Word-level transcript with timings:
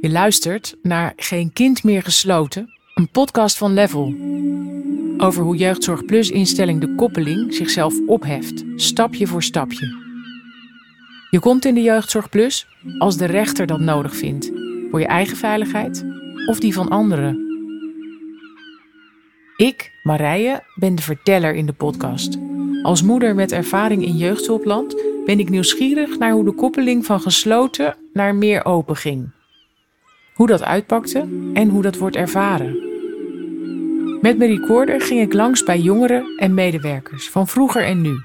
Je 0.00 0.10
luistert 0.10 0.76
naar 0.82 1.12
Geen 1.16 1.52
Kind 1.52 1.84
meer 1.84 2.02
gesloten, 2.02 2.70
een 2.94 3.08
podcast 3.08 3.56
van 3.56 3.72
Level. 3.72 4.14
Over 5.18 5.42
hoe 5.42 5.56
Jeugdzorg 5.56 6.04
Plus 6.04 6.30
instelling 6.30 6.80
De 6.80 6.94
Koppeling 6.94 7.54
zichzelf 7.54 7.94
opheft, 8.06 8.64
stapje 8.76 9.26
voor 9.26 9.42
stapje. 9.42 9.86
Je 11.30 11.40
komt 11.40 11.64
in 11.64 11.74
de 11.74 11.82
Jeugdzorg 11.82 12.28
Plus 12.28 12.66
als 12.98 13.16
de 13.16 13.24
rechter 13.24 13.66
dat 13.66 13.80
nodig 13.80 14.16
vindt, 14.16 14.50
voor 14.90 15.00
je 15.00 15.06
eigen 15.06 15.36
veiligheid 15.36 16.04
of 16.46 16.60
die 16.60 16.74
van 16.74 16.88
anderen. 16.88 17.38
Ik, 19.56 19.92
Marije, 20.02 20.62
ben 20.74 20.94
de 20.94 21.02
verteller 21.02 21.54
in 21.54 21.66
de 21.66 21.72
podcast. 21.72 22.38
Als 22.82 23.02
moeder 23.02 23.34
met 23.34 23.52
ervaring 23.52 24.04
in 24.04 24.16
jeugdhulpland 24.16 25.02
ben 25.24 25.38
ik 25.38 25.48
nieuwsgierig 25.48 26.18
naar 26.18 26.32
hoe 26.32 26.44
de 26.44 26.54
koppeling 26.54 27.06
van 27.06 27.20
gesloten 27.20 27.96
naar 28.12 28.34
meer 28.34 28.64
open 28.64 28.96
ging. 28.96 29.38
Hoe 30.40 30.48
dat 30.48 30.64
uitpakte 30.64 31.18
en 31.54 31.68
hoe 31.68 31.82
dat 31.82 31.96
wordt 31.96 32.16
ervaren. 32.16 32.72
Met 34.20 34.38
mijn 34.38 34.56
recorder 34.56 35.00
ging 35.00 35.20
ik 35.20 35.32
langs 35.32 35.62
bij 35.62 35.78
jongeren 35.78 36.36
en 36.36 36.54
medewerkers 36.54 37.30
van 37.30 37.48
vroeger 37.48 37.84
en 37.84 38.00
nu. 38.00 38.22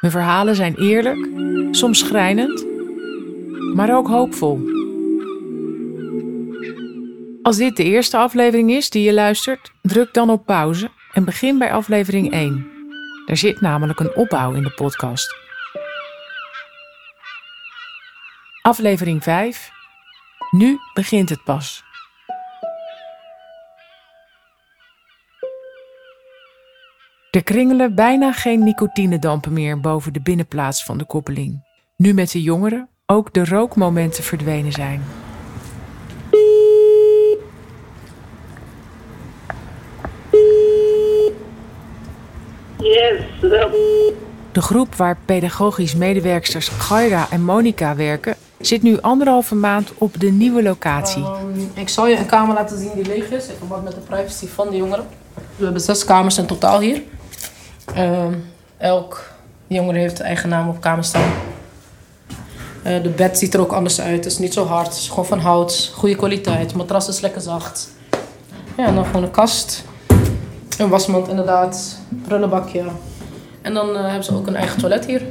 Mijn 0.00 0.12
verhalen 0.12 0.54
zijn 0.54 0.74
eerlijk, 0.74 1.28
soms 1.70 1.98
schrijnend, 1.98 2.66
maar 3.74 3.96
ook 3.96 4.08
hoopvol. 4.08 4.60
Als 7.42 7.56
dit 7.56 7.76
de 7.76 7.84
eerste 7.84 8.16
aflevering 8.16 8.70
is 8.70 8.90
die 8.90 9.02
je 9.02 9.12
luistert, 9.12 9.72
druk 9.82 10.14
dan 10.14 10.30
op 10.30 10.46
pauze 10.46 10.90
en 11.12 11.24
begin 11.24 11.58
bij 11.58 11.72
aflevering 11.72 12.32
1. 12.32 12.66
Er 13.26 13.36
zit 13.36 13.60
namelijk 13.60 14.00
een 14.00 14.14
opbouw 14.14 14.52
in 14.52 14.62
de 14.62 14.72
podcast. 14.74 15.36
Aflevering 18.62 19.22
5. 19.22 19.78
Nu 20.50 20.78
begint 20.94 21.28
het 21.28 21.44
pas. 21.44 21.82
Er 27.30 27.42
kringelen 27.42 27.94
bijna 27.94 28.32
geen 28.32 28.64
nicotinedampen 28.64 29.52
meer 29.52 29.80
boven 29.80 30.12
de 30.12 30.20
binnenplaats 30.20 30.84
van 30.84 30.98
de 30.98 31.04
koppeling. 31.04 31.64
Nu 31.96 32.14
met 32.14 32.30
de 32.30 32.42
jongeren 32.42 32.88
ook 33.06 33.32
de 33.32 33.44
rookmomenten 33.44 34.24
verdwenen 34.24 34.72
zijn. 34.72 35.02
Yes. 42.78 43.20
De 44.52 44.60
groep 44.60 44.94
waar 44.94 45.16
pedagogisch 45.24 45.94
medewerksters 45.94 46.68
Gaira 46.68 47.26
en 47.30 47.44
Monica 47.44 47.94
werken, 47.94 48.36
zit 48.60 48.82
nu 48.82 49.00
anderhalve 49.00 49.54
maand 49.54 49.92
op 49.98 50.20
de 50.20 50.30
nieuwe 50.30 50.62
locatie. 50.62 51.22
Ehm, 51.22 51.60
ik 51.74 51.88
zal 51.88 52.06
je 52.06 52.16
een 52.16 52.26
kamer 52.26 52.54
laten 52.54 52.78
zien 52.78 52.90
die 52.94 53.06
leeg 53.06 53.30
is, 53.30 53.46
in 53.46 53.54
verband 53.58 53.84
met 53.84 53.94
de 53.94 54.00
privacy 54.00 54.46
van 54.46 54.70
de 54.70 54.76
jongeren. 54.76 55.06
We 55.56 55.64
hebben 55.64 55.82
zes 55.82 56.04
kamers 56.04 56.38
in 56.38 56.46
totaal 56.46 56.80
hier. 56.80 57.02
Ehm, 57.94 58.34
elk 58.76 59.30
jongere 59.66 59.98
heeft 59.98 60.20
eigen 60.20 60.48
naam 60.48 60.68
op 60.68 60.80
kamer 60.80 61.04
staan. 61.04 61.32
Eh, 62.82 63.02
de 63.02 63.08
bed 63.08 63.38
ziet 63.38 63.54
er 63.54 63.60
ook 63.60 63.72
anders 63.72 64.00
uit. 64.00 64.16
Het 64.24 64.32
is 64.32 64.38
niet 64.38 64.52
zo 64.52 64.66
hard. 64.66 64.86
Het 64.86 64.96
is 64.96 65.08
gewoon 65.08 65.26
van 65.26 65.38
hout. 65.38 65.92
Goede 65.94 66.16
kwaliteit. 66.16 66.66
Het 66.66 66.74
matras 66.74 67.08
is 67.08 67.20
lekker 67.20 67.40
zacht. 67.40 67.90
Ja, 68.76 68.86
en 68.86 68.94
dan 68.94 69.04
gewoon 69.04 69.22
een 69.22 69.30
kast. 69.30 69.84
Een 70.78 70.88
wasmand 70.88 71.28
inderdaad. 71.28 71.98
Prullenbakje. 72.26 72.84
En 73.62 73.74
dan 73.74 73.96
eh, 73.96 74.04
hebben 74.04 74.24
ze 74.24 74.34
ook 74.34 74.46
een 74.46 74.56
eigen 74.56 74.78
toilet 74.78 75.06
hier. 75.06 75.22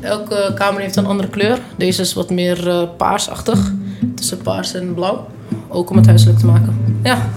Elke 0.00 0.52
kamer 0.54 0.80
heeft 0.80 0.96
een 0.96 1.06
andere 1.06 1.28
kleur. 1.28 1.58
Deze 1.76 2.00
is 2.00 2.12
wat 2.12 2.30
meer 2.30 2.68
eh, 2.68 2.88
paarsachtig. 2.96 3.72
Tussen 4.14 4.42
paars 4.42 4.74
en 4.74 4.94
blauw. 4.94 5.26
Ook 5.68 5.90
om 5.90 5.96
het 5.96 6.06
huiselijk 6.06 6.38
te 6.38 6.46
maken. 6.46 7.00
Ja, 7.02 7.28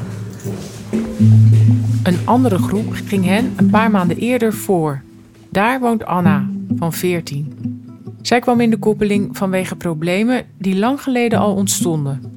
Een 2.04 2.18
andere 2.26 2.58
groep 2.58 2.94
ging 3.06 3.26
hen 3.26 3.54
een 3.56 3.70
paar 3.70 3.92
maanden 3.92 4.18
eerder 4.18 4.54
voor. 4.54 5.02
Daar 5.50 5.80
woont 5.80 6.06
Anna, 6.06 6.46
van 6.76 6.94
14. 6.94 7.58
Zij 8.22 8.40
kwam 8.40 8.62
in 8.62 8.70
de 8.70 8.78
koppeling 8.78 9.38
vanwege 9.38 9.76
problemen 9.76 10.46
die 10.58 10.78
lang 10.78 11.02
geleden 11.02 11.40
al 11.40 11.54
ontstonden. 11.54 12.32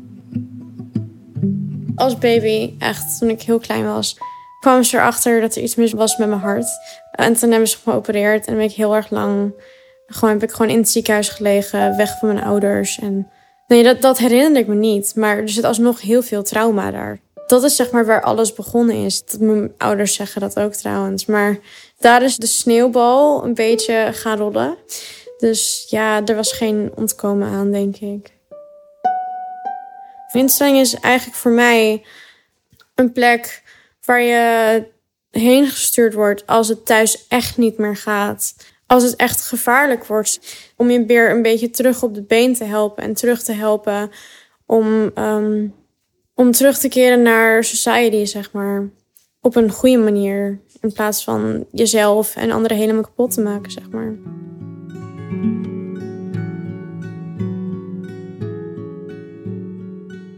als 1.97 2.19
baby, 2.19 2.75
echt 2.79 3.19
toen 3.19 3.29
ik 3.29 3.43
heel 3.43 3.59
klein 3.59 3.85
was, 3.85 4.17
kwamen 4.61 4.85
ze 4.85 4.97
erachter 4.97 5.41
dat 5.41 5.57
er 5.57 5.63
iets 5.63 5.75
mis 5.75 5.93
was 5.93 6.17
met 6.17 6.29
mijn 6.29 6.41
hart. 6.41 6.67
En 7.17 7.35
toen 7.35 7.51
hebben 7.51 7.69
ze 7.69 7.77
geopereerd 7.85 8.47
en 8.47 8.55
ben 8.55 8.65
ik 8.65 8.73
heel 8.73 8.95
erg 8.95 9.11
lang, 9.11 9.53
gewoon 10.07 10.35
heb 10.35 10.43
ik 10.43 10.51
gewoon 10.51 10.71
in 10.71 10.79
het 10.79 10.91
ziekenhuis 10.91 11.29
gelegen, 11.29 11.97
weg 11.97 12.19
van 12.19 12.29
mijn 12.33 12.45
ouders. 12.45 12.99
En 12.99 13.31
nee, 13.67 13.83
dat, 13.83 14.03
dat 14.03 14.19
herinner 14.19 14.61
ik 14.61 14.67
me 14.67 14.75
niet, 14.75 15.15
maar 15.15 15.39
er 15.39 15.49
zit 15.49 15.65
alsnog 15.65 16.01
heel 16.01 16.23
veel 16.23 16.43
trauma 16.43 16.91
daar. 16.91 17.21
Dat 17.47 17.63
is 17.65 17.77
zeg 17.77 17.91
maar 17.91 18.07
waar 18.07 18.23
alles 18.23 18.53
begonnen 18.53 19.05
is. 19.05 19.25
Dat 19.25 19.41
mijn 19.41 19.73
ouders 19.79 20.15
zeggen 20.15 20.41
dat 20.41 20.59
ook 20.59 20.73
trouwens. 20.73 21.27
Maar 21.27 21.59
daar 21.99 22.23
is 22.23 22.37
de 22.37 22.47
sneeuwbal 22.47 23.45
een 23.45 23.55
beetje 23.55 24.09
gaan 24.13 24.39
rollen. 24.39 24.77
Dus 25.39 25.87
ja, 25.89 26.25
er 26.25 26.35
was 26.35 26.53
geen 26.53 26.93
ontkomen 26.95 27.49
aan, 27.49 27.71
denk 27.71 27.97
ik. 27.97 28.35
Instelling 30.33 30.79
is 30.79 30.95
eigenlijk 30.95 31.37
voor 31.37 31.51
mij 31.51 32.05
een 32.95 33.13
plek 33.13 33.63
waar 34.05 34.21
je 34.21 34.85
heen 35.39 35.67
gestuurd 35.67 36.15
wordt 36.15 36.47
als 36.47 36.69
het 36.69 36.87
thuis 36.87 37.27
echt 37.29 37.57
niet 37.57 37.79
meer 37.79 37.97
gaat. 37.97 38.55
Als 38.87 39.03
het 39.03 39.17
echt 39.17 39.47
gevaarlijk 39.47 40.07
wordt. 40.07 40.41
Om 40.77 40.91
je 40.91 41.05
weer 41.05 41.31
een 41.31 41.43
beetje 41.43 41.71
terug 41.71 42.03
op 42.03 42.15
de 42.15 42.23
been 42.23 42.55
te 42.55 42.65
helpen 42.65 43.05
en 43.05 43.15
terug 43.15 43.43
te 43.43 43.53
helpen 43.53 44.11
om, 44.67 45.11
ehm, 45.15 45.67
om 46.35 46.51
terug 46.51 46.79
te 46.79 46.89
keren 46.89 47.23
naar 47.23 47.65
society, 47.65 48.25
zeg 48.25 48.53
maar. 48.53 48.89
Op 49.41 49.57
een 49.57 49.71
goede 49.71 49.99
manier. 49.99 50.61
In 50.81 50.93
plaats 50.93 51.25
van 51.25 51.67
jezelf 51.73 52.37
en 52.37 52.51
anderen 52.51 52.77
helemaal 52.77 53.03
kapot 53.03 53.31
te 53.31 53.41
maken, 53.41 53.71
zeg 53.71 53.91
maar. 53.91 54.15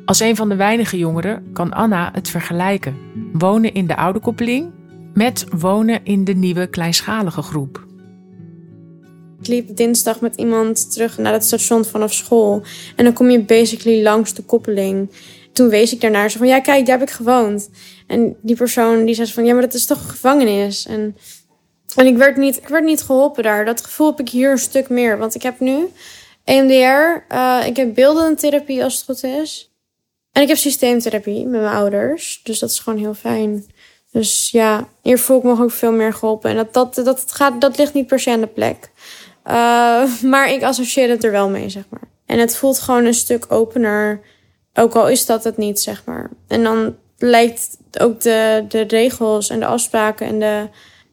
Als 0.05 0.21
een 0.21 0.37
van 0.37 0.49
de 0.49 0.57
weinige 0.57 0.99
jongeren 0.99 1.53
kan 1.53 1.73
Anna 1.73 2.11
het 2.13 2.29
vergelijken. 2.29 2.97
Wonen 3.33 3.75
in 3.75 3.87
de 3.87 3.97
oude 3.97 4.21
koppeling 4.21 4.73
met 5.19 5.45
wonen 5.51 6.01
in 6.05 6.25
de 6.25 6.35
nieuwe 6.35 6.67
kleinschalige 6.67 7.43
groep. 7.43 7.87
Ik 9.41 9.47
liep 9.47 9.77
dinsdag 9.77 10.21
met 10.21 10.37
iemand 10.37 10.93
terug 10.93 11.19
naar 11.19 11.33
het 11.33 11.45
station 11.45 11.85
vanaf 11.85 12.13
school. 12.13 12.63
En 12.97 13.05
dan 13.05 13.13
kom 13.13 13.31
je 13.31 13.41
basically 13.41 14.03
langs 14.03 14.35
de 14.35 14.43
koppeling. 14.43 15.11
Toen 15.53 15.69
wees 15.69 15.93
ik 15.93 16.01
daarnaar 16.01 16.31
zo 16.31 16.39
van, 16.39 16.47
ja 16.47 16.61
kijk, 16.61 16.87
daar 16.87 16.99
heb 16.99 17.09
ik 17.09 17.15
gewoond. 17.15 17.71
En 18.07 18.37
die 18.43 18.57
persoon 18.57 19.05
die 19.05 19.15
zei 19.15 19.29
van, 19.29 19.45
ja 19.45 19.53
maar 19.53 19.63
dat 19.63 19.75
is 19.75 19.87
toch 19.87 20.03
een 20.03 20.11
gevangenis. 20.11 20.87
En, 20.87 21.17
en 21.97 22.07
ik, 22.07 22.17
werd 22.17 22.37
niet, 22.37 22.57
ik 22.57 22.69
werd 22.69 22.85
niet 22.85 23.03
geholpen 23.03 23.43
daar. 23.43 23.65
Dat 23.65 23.85
gevoel 23.85 24.07
heb 24.07 24.21
ik 24.21 24.29
hier 24.29 24.51
een 24.51 24.59
stuk 24.59 24.89
meer. 24.89 25.19
Want 25.19 25.35
ik 25.35 25.43
heb 25.43 25.61
nu 25.61 25.89
EMDR, 26.45 27.25
eh, 27.29 27.63
ik 27.67 27.77
heb 27.77 27.95
beeldentherapie 27.95 28.85
als 28.85 28.95
het 28.95 29.05
goed 29.05 29.25
is. 29.25 29.73
En 30.33 30.43
ik 30.43 30.49
heb 30.49 30.57
systeemtherapie 30.57 31.47
met 31.47 31.61
mijn 31.61 31.75
ouders. 31.75 32.41
Dus 32.43 32.59
dat 32.59 32.71
is 32.71 32.79
gewoon 32.79 32.99
heel 32.99 33.15
fijn. 33.15 33.65
Dus 34.11 34.51
ja, 34.51 34.89
hier 35.03 35.19
voel 35.19 35.39
ik 35.39 35.43
me 35.43 35.63
ook 35.63 35.71
veel 35.71 35.93
meer 35.93 36.13
geholpen. 36.13 36.51
En 36.51 36.57
dat, 36.57 36.75
dat, 36.75 36.95
dat, 37.05 37.33
gaat, 37.33 37.61
dat 37.61 37.79
ligt 37.79 37.95
niet 37.95 38.07
per 38.07 38.21
se 38.21 38.31
aan 38.31 38.41
de 38.41 38.47
plek. 38.47 38.91
Uh, 39.47 40.23
maar 40.23 40.51
ik 40.51 40.63
associeer 40.63 41.09
het 41.09 41.25
er 41.25 41.31
wel 41.31 41.49
mee, 41.49 41.69
zeg 41.69 41.85
maar. 41.89 42.09
En 42.27 42.39
het 42.39 42.57
voelt 42.57 42.79
gewoon 42.79 43.05
een 43.05 43.15
stuk 43.15 43.53
opener. 43.53 44.21
Ook 44.75 44.95
al 44.95 45.09
is 45.09 45.27
dat 45.27 45.45
het 45.45 45.57
niet, 45.57 45.81
zeg 45.81 46.05
maar. 46.05 46.31
En 46.47 46.63
dan 46.63 46.97
lijkt 47.19 47.79
ook 48.01 48.21
de, 48.21 48.65
de 48.69 48.81
regels 48.81 49.51
en 49.51 49.61
de 49.61 49.67
afspraken 49.67 50.27
en 50.27 50.39
de... 50.39 50.69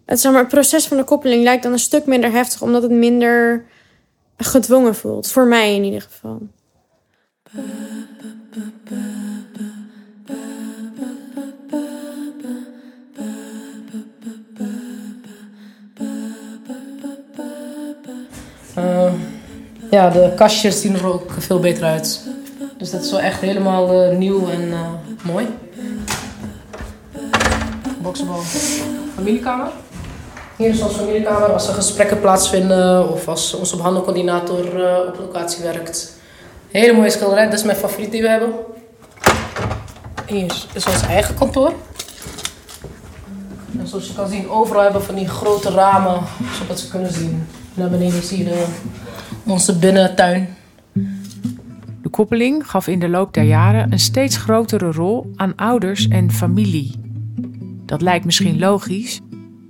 Het, 0.05 0.19
zeg 0.19 0.31
maar, 0.31 0.41
het 0.41 0.49
proces 0.49 0.87
van 0.87 0.97
de 0.97 1.03
koppeling 1.03 1.43
lijkt 1.43 1.63
dan 1.63 1.71
een 1.71 1.79
stuk 1.79 2.05
minder 2.05 2.31
heftig. 2.31 2.61
Omdat 2.61 2.81
het 2.81 2.91
minder 2.91 3.65
gedwongen 4.37 4.95
voelt. 4.95 5.31
Voor 5.31 5.45
mij 5.45 5.75
in 5.75 5.83
ieder 5.83 6.01
geval. 6.01 6.41
Eh, 18.75 19.11
ja, 19.91 20.09
de 20.09 20.31
kastjes 20.35 20.81
zien 20.81 20.95
er 20.95 21.05
ook 21.05 21.31
veel 21.37 21.59
beter 21.59 21.83
uit. 21.83 22.23
Dus 22.77 22.91
dat 22.91 23.03
is 23.03 23.11
wel 23.11 23.19
echt 23.19 23.41
helemaal 23.41 24.01
eh, 24.01 24.17
nieuw 24.17 24.49
en 24.49 24.71
eh, 24.71 24.89
mooi. 25.23 25.47
Boxenbal. 27.97 28.41
Familiekamer. 29.15 29.67
Hier 30.55 30.69
is 30.69 30.81
onze 30.81 30.95
familiekamer 30.95 31.53
als 31.53 31.67
er 31.67 31.73
gesprekken 31.73 32.19
plaatsvinden 32.19 33.09
of 33.09 33.27
als 33.27 33.53
onze 33.53 33.75
behandelcoördinator 33.75 34.85
eh, 34.85 35.07
op 35.07 35.17
locatie 35.19 35.63
werkt. 35.63 36.13
Hele 36.71 36.93
mooie 36.93 37.09
schilderij, 37.09 37.45
dat 37.45 37.53
is 37.53 37.63
mijn 37.63 37.77
favoriet 37.77 38.11
die 38.11 38.21
we 38.21 38.29
hebben. 38.29 38.53
Hier 40.25 40.65
is 40.73 40.85
ons 40.85 41.01
eigen 41.01 41.35
kantoor. 41.35 41.73
En 43.79 43.87
zoals 43.87 44.07
je 44.07 44.13
kan 44.13 44.29
zien, 44.29 44.49
overal 44.49 44.81
hebben 44.81 44.99
we 44.99 45.05
van 45.05 45.15
die 45.15 45.27
grote 45.27 45.69
ramen, 45.69 46.21
zodat 46.59 46.79
ze 46.79 46.89
kunnen 46.89 47.13
zien. 47.13 47.47
Naar 47.75 47.89
beneden 47.89 48.23
zie 48.23 48.37
je 48.37 48.43
de, 48.43 48.65
onze 49.45 49.77
binnentuin. 49.77 50.47
De 52.01 52.09
koppeling 52.09 52.69
gaf 52.69 52.87
in 52.87 52.99
de 52.99 53.09
loop 53.09 53.33
der 53.33 53.43
jaren 53.43 53.91
een 53.91 53.99
steeds 53.99 54.37
grotere 54.37 54.91
rol 54.91 55.31
aan 55.35 55.55
ouders 55.55 56.07
en 56.07 56.31
familie. 56.31 56.91
Dat 57.85 58.01
lijkt 58.01 58.25
misschien 58.25 58.59
logisch, 58.59 59.21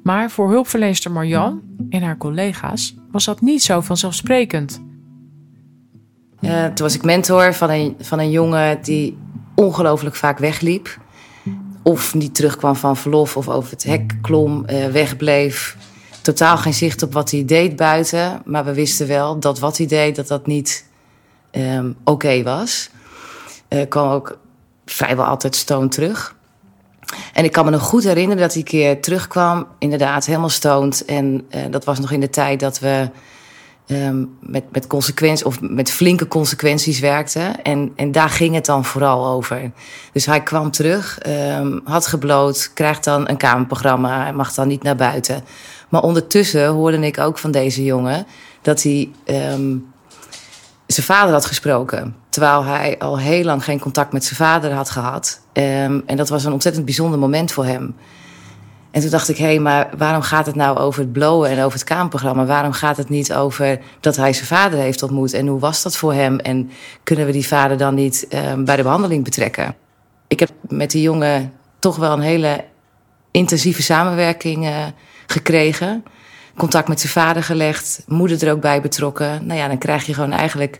maar 0.03 0.31
voor 0.31 0.49
hulpverlenster 0.49 1.11
Marjan 1.11 1.61
en 1.89 2.01
haar 2.01 2.17
collega's 2.17 2.95
was 3.11 3.25
dat 3.25 3.41
niet 3.41 3.63
zo 3.63 3.81
vanzelfsprekend. 3.81 4.81
Uh, 6.41 6.65
toen 6.65 6.85
was 6.85 6.95
ik 6.95 7.03
mentor 7.03 7.53
van 7.53 7.69
een, 7.69 7.95
van 7.99 8.19
een 8.19 8.31
jongen 8.31 8.81
die 8.81 9.17
ongelooflijk 9.55 10.15
vaak 10.15 10.37
wegliep. 10.37 10.97
Of 11.83 12.13
niet 12.13 12.35
terugkwam 12.35 12.75
van 12.75 12.97
verlof 12.97 13.37
of 13.37 13.49
over 13.49 13.71
het 13.71 13.83
hek 13.83 14.17
klom, 14.21 14.65
uh, 14.69 14.85
wegbleef. 14.85 15.77
Totaal 16.25 16.57
geen 16.57 16.73
zicht 16.73 17.03
op 17.03 17.13
wat 17.13 17.31
hij 17.31 17.45
deed 17.45 17.75
buiten. 17.75 18.41
Maar 18.45 18.65
we 18.65 18.73
wisten 18.73 19.07
wel 19.07 19.39
dat 19.39 19.59
wat 19.59 19.77
hij 19.77 19.85
deed, 19.85 20.15
dat 20.15 20.27
dat 20.27 20.47
niet 20.47 20.85
um, 21.51 21.95
oké 22.03 22.43
was. 22.43 22.89
Uh, 23.69 23.81
kwam 23.89 24.09
ook 24.09 24.37
vrijwel 24.85 25.25
altijd 25.25 25.55
stoon 25.55 25.89
terug. 25.89 26.35
En 27.33 27.43
ik 27.43 27.51
kan 27.51 27.65
me 27.65 27.71
nog 27.71 27.81
goed 27.81 28.03
herinneren 28.03 28.41
dat 28.41 28.53
hij 28.53 28.61
een 28.61 28.67
keer 28.67 29.01
terugkwam, 29.01 29.67
inderdaad 29.79 30.25
helemaal 30.25 30.49
stoned. 30.49 31.05
En 31.05 31.47
uh, 31.55 31.61
dat 31.69 31.85
was 31.85 31.99
nog 31.99 32.11
in 32.11 32.19
de 32.19 32.29
tijd 32.29 32.59
dat 32.59 32.79
we 32.79 33.09
um, 33.87 34.37
met, 34.39 34.63
met, 34.71 34.87
consequenties, 34.87 35.43
of 35.43 35.61
met 35.61 35.91
flinke 35.91 36.27
consequenties 36.27 36.99
werkten. 36.99 37.63
En, 37.63 37.91
en 37.95 38.11
daar 38.11 38.29
ging 38.29 38.55
het 38.55 38.65
dan 38.65 38.85
vooral 38.85 39.27
over. 39.27 39.71
Dus 40.11 40.25
hij 40.25 40.43
kwam 40.43 40.71
terug, 40.71 41.19
um, 41.27 41.81
had 41.83 42.07
gebloot, 42.07 42.71
krijgt 42.73 43.03
dan 43.03 43.29
een 43.29 43.37
kamerprogramma, 43.37 44.31
mag 44.31 44.53
dan 44.53 44.67
niet 44.67 44.83
naar 44.83 44.95
buiten. 44.95 45.43
Maar 45.89 46.01
ondertussen 46.01 46.67
hoorde 46.67 46.99
ik 46.99 47.19
ook 47.19 47.37
van 47.37 47.51
deze 47.51 47.83
jongen 47.83 48.25
dat 48.61 48.83
hij 48.83 49.09
um, 49.25 49.93
zijn 50.87 51.05
vader 51.05 51.33
had 51.33 51.45
gesproken. 51.45 52.15
Terwijl 52.29 52.63
hij 52.63 52.99
al 52.99 53.19
heel 53.19 53.43
lang 53.43 53.63
geen 53.63 53.79
contact 53.79 54.13
met 54.13 54.23
zijn 54.23 54.35
vader 54.35 54.71
had 54.71 54.89
gehad. 54.89 55.41
En 55.53 56.03
dat 56.15 56.29
was 56.29 56.43
een 56.43 56.53
ontzettend 56.53 56.85
bijzonder 56.85 57.19
moment 57.19 57.51
voor 57.51 57.65
hem. 57.65 57.95
En 58.95 59.01
toen 59.01 59.09
dacht 59.09 59.29
ik, 59.29 59.37
hé, 59.37 59.45
hey, 59.45 59.59
maar 59.59 59.89
waarom 59.97 60.21
gaat 60.21 60.45
het 60.45 60.55
nou 60.55 60.77
over 60.77 61.01
het 61.01 61.11
blowen 61.11 61.49
en 61.49 61.59
over 61.59 61.79
het 61.79 61.87
kamerprogramma? 61.87 62.45
Waarom 62.45 62.71
gaat 62.71 62.97
het 62.97 63.09
niet 63.09 63.33
over 63.33 63.79
dat 63.99 64.15
hij 64.15 64.33
zijn 64.33 64.45
vader 64.45 64.79
heeft 64.79 65.03
ontmoet? 65.03 65.33
En 65.33 65.47
hoe 65.47 65.59
was 65.59 65.83
dat 65.83 65.97
voor 65.97 66.13
hem? 66.13 66.39
En 66.39 66.69
kunnen 67.03 67.25
we 67.25 67.31
die 67.31 67.47
vader 67.47 67.77
dan 67.77 67.95
niet 67.95 68.27
um, 68.29 68.65
bij 68.65 68.75
de 68.75 68.83
behandeling 68.83 69.23
betrekken? 69.23 69.75
Ik 70.27 70.39
heb 70.39 70.49
met 70.61 70.91
die 70.91 71.01
jongen 71.01 71.53
toch 71.79 71.95
wel 71.95 72.11
een 72.11 72.21
hele 72.21 72.63
intensieve 73.31 73.81
samenwerking 73.81 74.65
uh, 74.65 74.85
gekregen. 75.27 76.03
Contact 76.57 76.87
met 76.87 76.99
zijn 76.99 77.11
vader 77.11 77.43
gelegd, 77.43 78.03
moeder 78.07 78.47
er 78.47 78.53
ook 78.53 78.61
bij 78.61 78.81
betrokken. 78.81 79.45
Nou 79.45 79.59
ja, 79.59 79.67
dan 79.67 79.77
krijg 79.77 80.05
je 80.05 80.13
gewoon 80.13 80.31
eigenlijk 80.31 80.79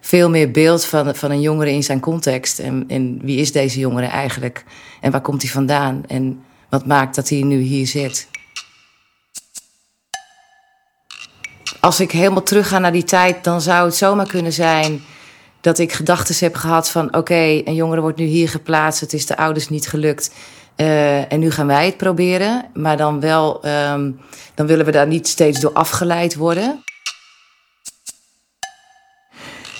veel 0.00 0.30
meer 0.30 0.50
beeld 0.50 0.84
van, 0.84 1.14
van 1.14 1.30
een 1.30 1.40
jongere 1.40 1.70
in 1.70 1.84
zijn 1.84 2.00
context. 2.00 2.58
En, 2.58 2.84
en 2.88 3.18
wie 3.22 3.38
is 3.38 3.52
deze 3.52 3.78
jongere 3.78 4.06
eigenlijk? 4.06 4.64
En 5.00 5.10
waar 5.10 5.20
komt 5.20 5.42
hij 5.42 5.50
vandaan? 5.50 6.02
En 6.06 6.40
wat 6.76 6.86
maakt 6.86 7.14
dat 7.14 7.28
hij 7.28 7.42
nu 7.42 7.58
hier 7.58 7.86
zit? 7.86 8.28
Als 11.80 12.00
ik 12.00 12.10
helemaal 12.10 12.42
terug 12.42 12.68
ga 12.68 12.78
naar 12.78 12.92
die 12.92 13.04
tijd, 13.04 13.44
dan 13.44 13.60
zou 13.60 13.86
het 13.86 13.94
zomaar 13.94 14.26
kunnen 14.26 14.52
zijn 14.52 15.02
dat 15.60 15.78
ik 15.78 15.92
gedachten 15.92 16.36
heb 16.38 16.54
gehad 16.54 16.90
van: 16.90 17.16
oké, 17.16 17.62
een 17.64 17.74
jongere 17.74 18.00
wordt 18.00 18.18
nu 18.18 18.24
hier 18.24 18.48
geplaatst, 18.48 19.00
het 19.00 19.12
is 19.12 19.26
de 19.26 19.36
ouders 19.36 19.68
niet 19.68 19.88
gelukt. 19.88 20.30
Uh, 20.76 21.32
en 21.32 21.40
nu 21.40 21.50
gaan 21.50 21.66
wij 21.66 21.86
het 21.86 21.96
proberen. 21.96 22.64
Maar 22.74 22.96
dan 22.96 23.20
wel, 23.20 23.66
um, 23.66 24.20
dan 24.54 24.66
willen 24.66 24.84
we 24.84 24.92
daar 24.92 25.06
niet 25.06 25.28
steeds 25.28 25.60
door 25.60 25.72
afgeleid 25.72 26.34
worden. 26.34 26.84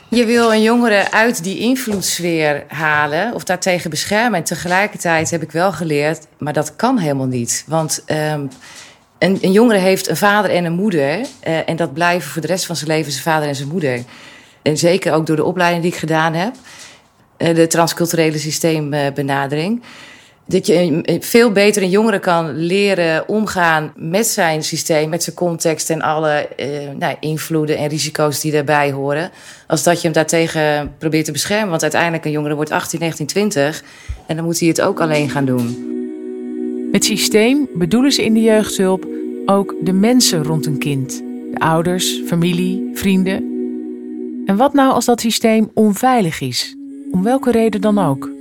Je 0.09 0.25
wil 0.25 0.53
een 0.53 0.63
jongere 0.63 1.11
uit 1.11 1.43
die 1.43 1.59
invloedssfeer 1.59 2.65
halen 2.69 3.35
of 3.35 3.45
daartegen 3.45 3.91
beschermen. 3.91 4.39
En 4.39 4.45
tegelijkertijd 4.45 5.31
heb 5.31 5.43
ik 5.43 5.51
wel 5.51 5.73
geleerd, 5.73 6.27
maar 6.39 6.53
dat 6.53 6.77
kan 6.77 6.99
helemaal 6.99 7.27
niet. 7.27 7.65
Want 7.67 8.05
um, 8.07 8.49
een, 9.19 9.39
een, 9.41 9.53
jongere 9.53 9.79
heeft 9.79 10.09
een 10.09 10.17
vader 10.17 10.51
en 10.51 10.65
een 10.65 10.73
moeder. 10.73 11.19
Uh, 11.19 11.69
en 11.69 11.77
dat 11.77 11.93
blijven 11.93 12.31
voor 12.31 12.43
de 12.43 12.47
rest 12.47 12.67
van 12.67 12.77
zijn 12.77 12.91
leven 12.91 13.13
zijn 13.13 13.25
vader 13.25 13.49
en 13.49 13.55
zijn 13.55 13.69
moeder. 13.69 14.05
En 14.63 14.77
zeker 14.79 15.13
ook 15.13 15.27
door 15.27 15.37
de 15.37 15.45
opleiding 15.45 15.83
die 15.83 15.93
ik 15.93 15.99
gedaan 15.99 16.35
heb. 16.35 16.55
Uh, 17.39 17.55
de 17.55 17.67
transculturele 17.67 18.39
systeembenadering. 18.39 19.83
Dat 20.47 20.67
je 20.67 21.03
veel 21.21 21.53
beter 21.53 21.83
een 21.83 21.91
jongere 21.91 22.19
kan 22.19 22.57
leren 22.57 23.29
omgaan 23.29 23.93
met 23.97 24.27
zijn 24.27 24.63
systeem, 24.63 25.09
met 25.09 25.23
zijn 25.23 25.37
context 25.37 25.91
en 25.91 26.03
alle 26.03 26.49
uh, 26.57 26.67
nou, 26.99 27.17
invloeden 27.21 27.77
en 27.77 27.89
risico's 27.89 28.41
die 28.41 28.53
daarbij 28.53 28.93
horen. 28.93 29.31
Als 29.67 29.83
dat 29.83 29.97
je 29.97 30.03
hem 30.03 30.13
daartegen 30.13 30.95
probeert 30.99 31.25
te 31.25 31.33
beschermen. 31.33 31.69
Want 31.71 31.83
uiteindelijk 31.83 32.25
een 32.25 32.31
jongere 32.31 32.55
wordt 32.55 32.71
18, 32.71 33.01
19, 33.01 33.27
20 33.27 33.83
en 34.27 34.37
dan 34.37 34.45
moet 34.45 34.59
hij 34.59 34.69
het 34.69 34.81
ook 34.81 35.01
alleen 35.01 35.31
gaan 35.31 35.45
doen. 35.45 35.95
Met 36.93 37.05
systeem 37.05 37.69
bedoelen 37.75 38.13
ze 38.13 38.25
in 38.25 38.35
de 38.35 38.43
jeugdhulp 38.43 39.07
ook 39.47 39.75
de 39.81 39.93
mensen 39.93 40.43
rond 40.43 40.67
een 40.67 40.79
kind. 40.79 41.23
De 41.53 41.59
ouders, 41.59 42.21
familie, 42.27 42.91
vrienden. 42.95 43.55
En 44.47 44.57
wat 44.57 44.73
nou 44.73 44.93
als 44.93 45.05
dat 45.05 45.21
systeem 45.21 45.71
onveilig 45.75 46.41
is? 46.41 46.77
Om 47.11 47.23
welke 47.23 47.51
reden 47.51 47.81
dan 47.81 47.99
ook? 47.99 48.36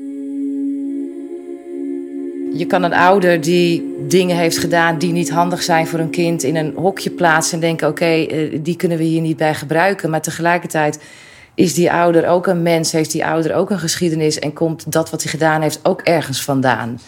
Je 2.58 2.66
kan 2.66 2.84
een 2.84 2.94
ouder 2.94 3.42
die 3.42 3.96
dingen 4.08 4.38
heeft 4.38 4.58
gedaan 4.58 4.98
die 4.98 5.12
niet 5.12 5.32
handig 5.32 5.64
zijn 5.64 5.88
voor 5.88 6.00
een 6.00 6.10
kind 6.10 6.44
in 6.44 6.56
een 6.56 6.74
hokje 6.76 7.10
plaatsen 7.10 7.54
en 7.54 7.60
denken: 7.60 7.88
oké, 7.88 8.16
uh, 8.16 8.60
die 8.62 8.76
kunnen 8.76 8.98
we 8.98 9.04
hier 9.04 9.22
niet 9.22 9.38
bij 9.38 9.56
gebruiken. 9.56 10.10
Maar 10.10 10.22
tegelijkertijd 10.22 11.00
is 11.56 11.74
die 11.74 11.92
ouder 11.92 12.28
ook 12.28 12.48
een 12.48 12.62
mens, 12.62 12.92
heeft 12.92 13.12
die 13.12 13.26
ouder 13.26 13.54
ook 13.54 13.70
een 13.70 13.80
geschiedenis 13.80 14.40
en 14.40 14.54
komt 14.54 14.92
dat 14.92 15.10
wat 15.10 15.22
hij 15.22 15.32
gedaan 15.32 15.62
heeft 15.62 15.80
ook 15.84 16.02
ergens 16.02 16.44
vandaan. 16.44 17.00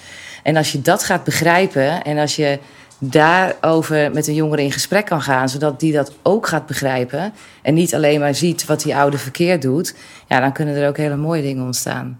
En 0.44 0.56
als 0.56 0.72
je 0.72 0.82
dat 0.82 1.04
gaat 1.04 1.24
begrijpen 1.24 2.04
en 2.04 2.18
als 2.18 2.36
je 2.36 2.60
daarover 3.00 4.12
met 4.12 4.28
een 4.28 4.34
jongere 4.34 4.64
in 4.64 4.72
gesprek 4.72 5.06
kan 5.06 5.22
gaan, 5.22 5.50
zodat 5.50 5.80
die 5.80 5.94
dat 5.94 6.14
ook 6.24 6.48
gaat 6.48 6.66
begrijpen 6.66 7.34
en 7.62 7.74
niet 7.74 7.96
alleen 7.96 8.20
maar 8.20 8.36
ziet 8.36 8.66
wat 8.66 8.82
die 8.82 8.96
ouder 8.96 9.20
verkeerd 9.20 9.62
doet, 9.62 9.96
ja, 10.28 10.40
dan 10.40 10.54
kunnen 10.54 10.76
er 10.76 10.88
ook 10.88 10.98
hele 10.98 11.16
mooie 11.16 11.42
dingen 11.42 11.66
ontstaan 11.66 12.20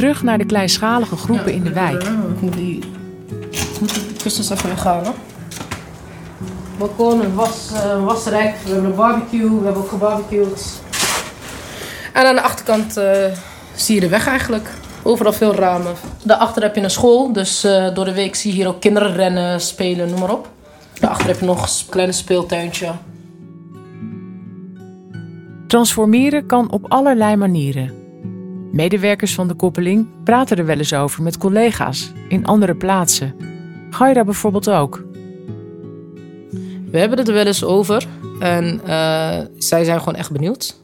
terug 0.00 0.22
naar 0.22 0.38
de 0.38 0.44
kleinschalige 0.44 1.16
groepen 1.16 1.52
in 1.52 1.62
de 1.62 1.72
wijk. 1.72 2.02
Ik 2.02 2.40
moet 2.40 2.52
die, 2.52 2.82
moet 3.80 3.94
die 3.94 4.02
kussens 4.22 4.50
even 4.50 4.68
weghalen. 4.68 5.12
Balkon, 6.78 7.24
een 7.24 7.34
was, 7.34 7.70
uh, 7.72 8.04
wasrek, 8.04 8.54
we 8.64 8.70
hebben 8.70 8.90
een 8.90 8.96
barbecue, 8.96 9.58
we 9.58 9.64
hebben 9.64 9.82
ook 9.82 9.88
gebarbecued. 9.88 10.80
En 12.12 12.26
aan 12.26 12.34
de 12.34 12.40
achterkant 12.40 12.98
uh, 12.98 13.04
zie 13.74 13.94
je 13.94 14.00
de 14.00 14.08
weg 14.08 14.26
eigenlijk. 14.26 14.68
Overal 15.02 15.32
veel 15.32 15.54
ramen. 15.54 15.94
Daarachter 16.22 16.62
heb 16.62 16.74
je 16.74 16.82
een 16.82 16.90
school, 16.90 17.32
dus 17.32 17.64
uh, 17.64 17.94
door 17.94 18.04
de 18.04 18.14
week 18.14 18.34
zie 18.34 18.50
je 18.50 18.56
hier 18.56 18.68
ook 18.68 18.80
kinderen 18.80 19.12
rennen, 19.12 19.60
spelen, 19.60 20.08
noem 20.10 20.20
maar 20.20 20.32
op. 20.32 20.48
Daarachter 21.00 21.26
heb 21.26 21.40
je 21.40 21.46
nog 21.46 21.62
een 21.62 21.88
klein 21.88 22.14
speeltuintje. 22.14 22.92
Transformeren 25.66 26.46
kan 26.46 26.70
op 26.70 26.84
allerlei 26.88 27.36
manieren. 27.36 27.99
Medewerkers 28.72 29.34
van 29.34 29.48
de 29.48 29.54
koppeling 29.54 30.06
praten 30.24 30.56
er 30.56 30.66
wel 30.66 30.78
eens 30.78 30.94
over 30.94 31.22
met 31.22 31.38
collega's 31.38 32.12
in 32.28 32.46
andere 32.46 32.74
plaatsen. 32.74 33.34
Ga 33.90 34.08
je 34.08 34.14
daar 34.14 34.24
bijvoorbeeld 34.24 34.70
ook? 34.70 35.04
We 36.90 36.98
hebben 36.98 37.18
het 37.18 37.28
er 37.28 37.34
wel 37.34 37.46
eens 37.46 37.64
over 37.64 38.06
en 38.40 38.80
uh, 38.86 39.38
zij 39.58 39.84
zijn 39.84 39.98
gewoon 39.98 40.14
echt 40.14 40.30
benieuwd. 40.30 40.76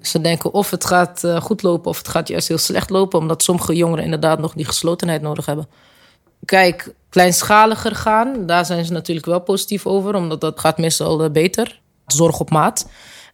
Ze 0.00 0.20
denken 0.20 0.52
of 0.52 0.70
het 0.70 0.84
gaat 0.84 1.24
uh, 1.24 1.40
goed 1.40 1.62
lopen 1.62 1.90
of 1.90 1.98
het 1.98 2.08
gaat 2.08 2.28
juist 2.28 2.48
heel 2.48 2.58
slecht 2.58 2.90
lopen, 2.90 3.18
omdat 3.18 3.42
sommige 3.42 3.76
jongeren 3.76 4.04
inderdaad 4.04 4.38
nog 4.38 4.52
die 4.52 4.64
geslotenheid 4.64 5.22
nodig 5.22 5.46
hebben. 5.46 5.68
Kijk, 6.44 6.94
kleinschaliger 7.08 7.94
gaan, 7.94 8.46
daar 8.46 8.64
zijn 8.64 8.84
ze 8.84 8.92
natuurlijk 8.92 9.26
wel 9.26 9.40
positief 9.40 9.86
over, 9.86 10.14
omdat 10.14 10.40
dat 10.40 10.60
gaat 10.60 10.78
meestal 10.78 11.24
uh, 11.24 11.30
beter. 11.30 11.80
Zorg 12.06 12.40
op 12.40 12.50
maat. 12.50 12.86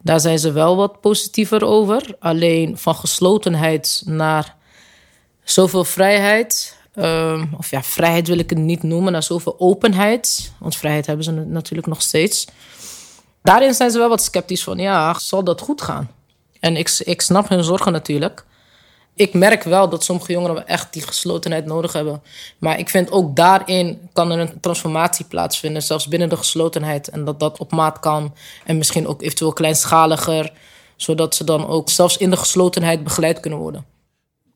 Daar 0.03 0.21
zijn 0.21 0.39
ze 0.39 0.53
wel 0.53 0.77
wat 0.77 1.01
positiever 1.01 1.65
over. 1.65 2.17
Alleen 2.19 2.79
van 2.79 2.95
geslotenheid 2.95 4.03
naar 4.05 4.57
zoveel 5.45 5.85
vrijheid. 5.85 6.79
Um, 6.95 7.51
of 7.59 7.71
ja, 7.71 7.83
vrijheid 7.83 8.29
wil 8.29 8.39
ik 8.39 8.51
het 8.51 8.59
niet 8.59 8.83
noemen, 8.83 9.13
naar 9.13 9.23
zoveel 9.23 9.55
openheid. 9.59 10.53
Want 10.59 10.77
vrijheid 10.77 11.07
hebben 11.07 11.25
ze 11.25 11.33
natuurlijk 11.33 11.89
nog 11.89 12.03
steeds. 12.03 12.47
Daarin 13.43 13.75
zijn 13.75 13.91
ze 13.91 13.99
wel 13.99 14.09
wat 14.09 14.23
sceptisch 14.23 14.63
van, 14.65 14.79
ja, 14.79 15.19
zal 15.19 15.45
dat 15.45 15.61
goed 15.61 15.83
gaan? 15.83 16.11
En 16.61 16.77
ik, 16.77 17.01
ik 17.05 17.21
snap 17.21 17.49
hun 17.49 17.65
zorgen 17.65 17.93
natuurlijk 17.93 18.45
ik 19.21 19.35
merk 19.35 19.63
wel 19.63 19.89
dat 19.89 20.05
sommige 20.05 20.33
jongeren 20.33 20.67
echt 20.67 20.93
die 20.93 21.03
geslotenheid 21.03 21.67
nodig 21.67 21.93
hebben. 21.93 22.23
Maar 22.59 22.79
ik 22.79 22.89
vind 22.89 23.11
ook 23.11 23.37
daarin 23.37 24.09
kan 24.13 24.31
er 24.31 24.39
een 24.39 24.61
transformatie 24.61 25.25
plaatsvinden, 25.25 25.83
zelfs 25.83 26.09
binnen 26.09 26.29
de 26.29 26.37
geslotenheid. 26.37 27.09
En 27.09 27.25
dat 27.25 27.41
dat 27.41 27.59
op 27.59 27.73
maat 27.73 27.99
kan. 27.99 28.35
En 28.65 28.79
misschien 28.79 29.07
ook 29.07 29.23
eventueel 29.23 29.53
kleinschaliger, 29.53 30.53
zodat 30.97 31.35
ze 31.35 31.45
dan 31.45 31.67
ook 31.67 31.91
zelfs 31.91 32.17
in 32.17 32.31
de 32.31 32.37
geslotenheid 32.37 33.05
begeleid 33.05 33.41
kunnen 33.41 33.59
worden. 33.59 33.85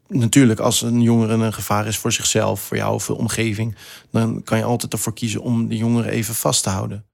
Natuurlijk, 0.09 0.61
als 0.61 0.83
een 0.83 1.02
jongere 1.02 1.33
een 1.33 1.52
gevaar 1.52 1.87
is 1.87 1.99
voor 1.99 2.12
zichzelf, 2.12 2.61
voor 2.61 2.76
jou 2.76 2.94
of 2.94 3.06
de 3.06 3.16
omgeving, 3.16 3.76
dan 4.11 4.42
kan 4.42 4.59
je 4.59 4.64
altijd 4.64 4.92
ervoor 4.92 5.14
kiezen 5.14 5.40
om 5.40 5.68
de 5.68 5.76
jongere 5.76 6.11
even 6.11 6.35
vast 6.35 6.62
te 6.62 6.71
houden. 6.71 7.04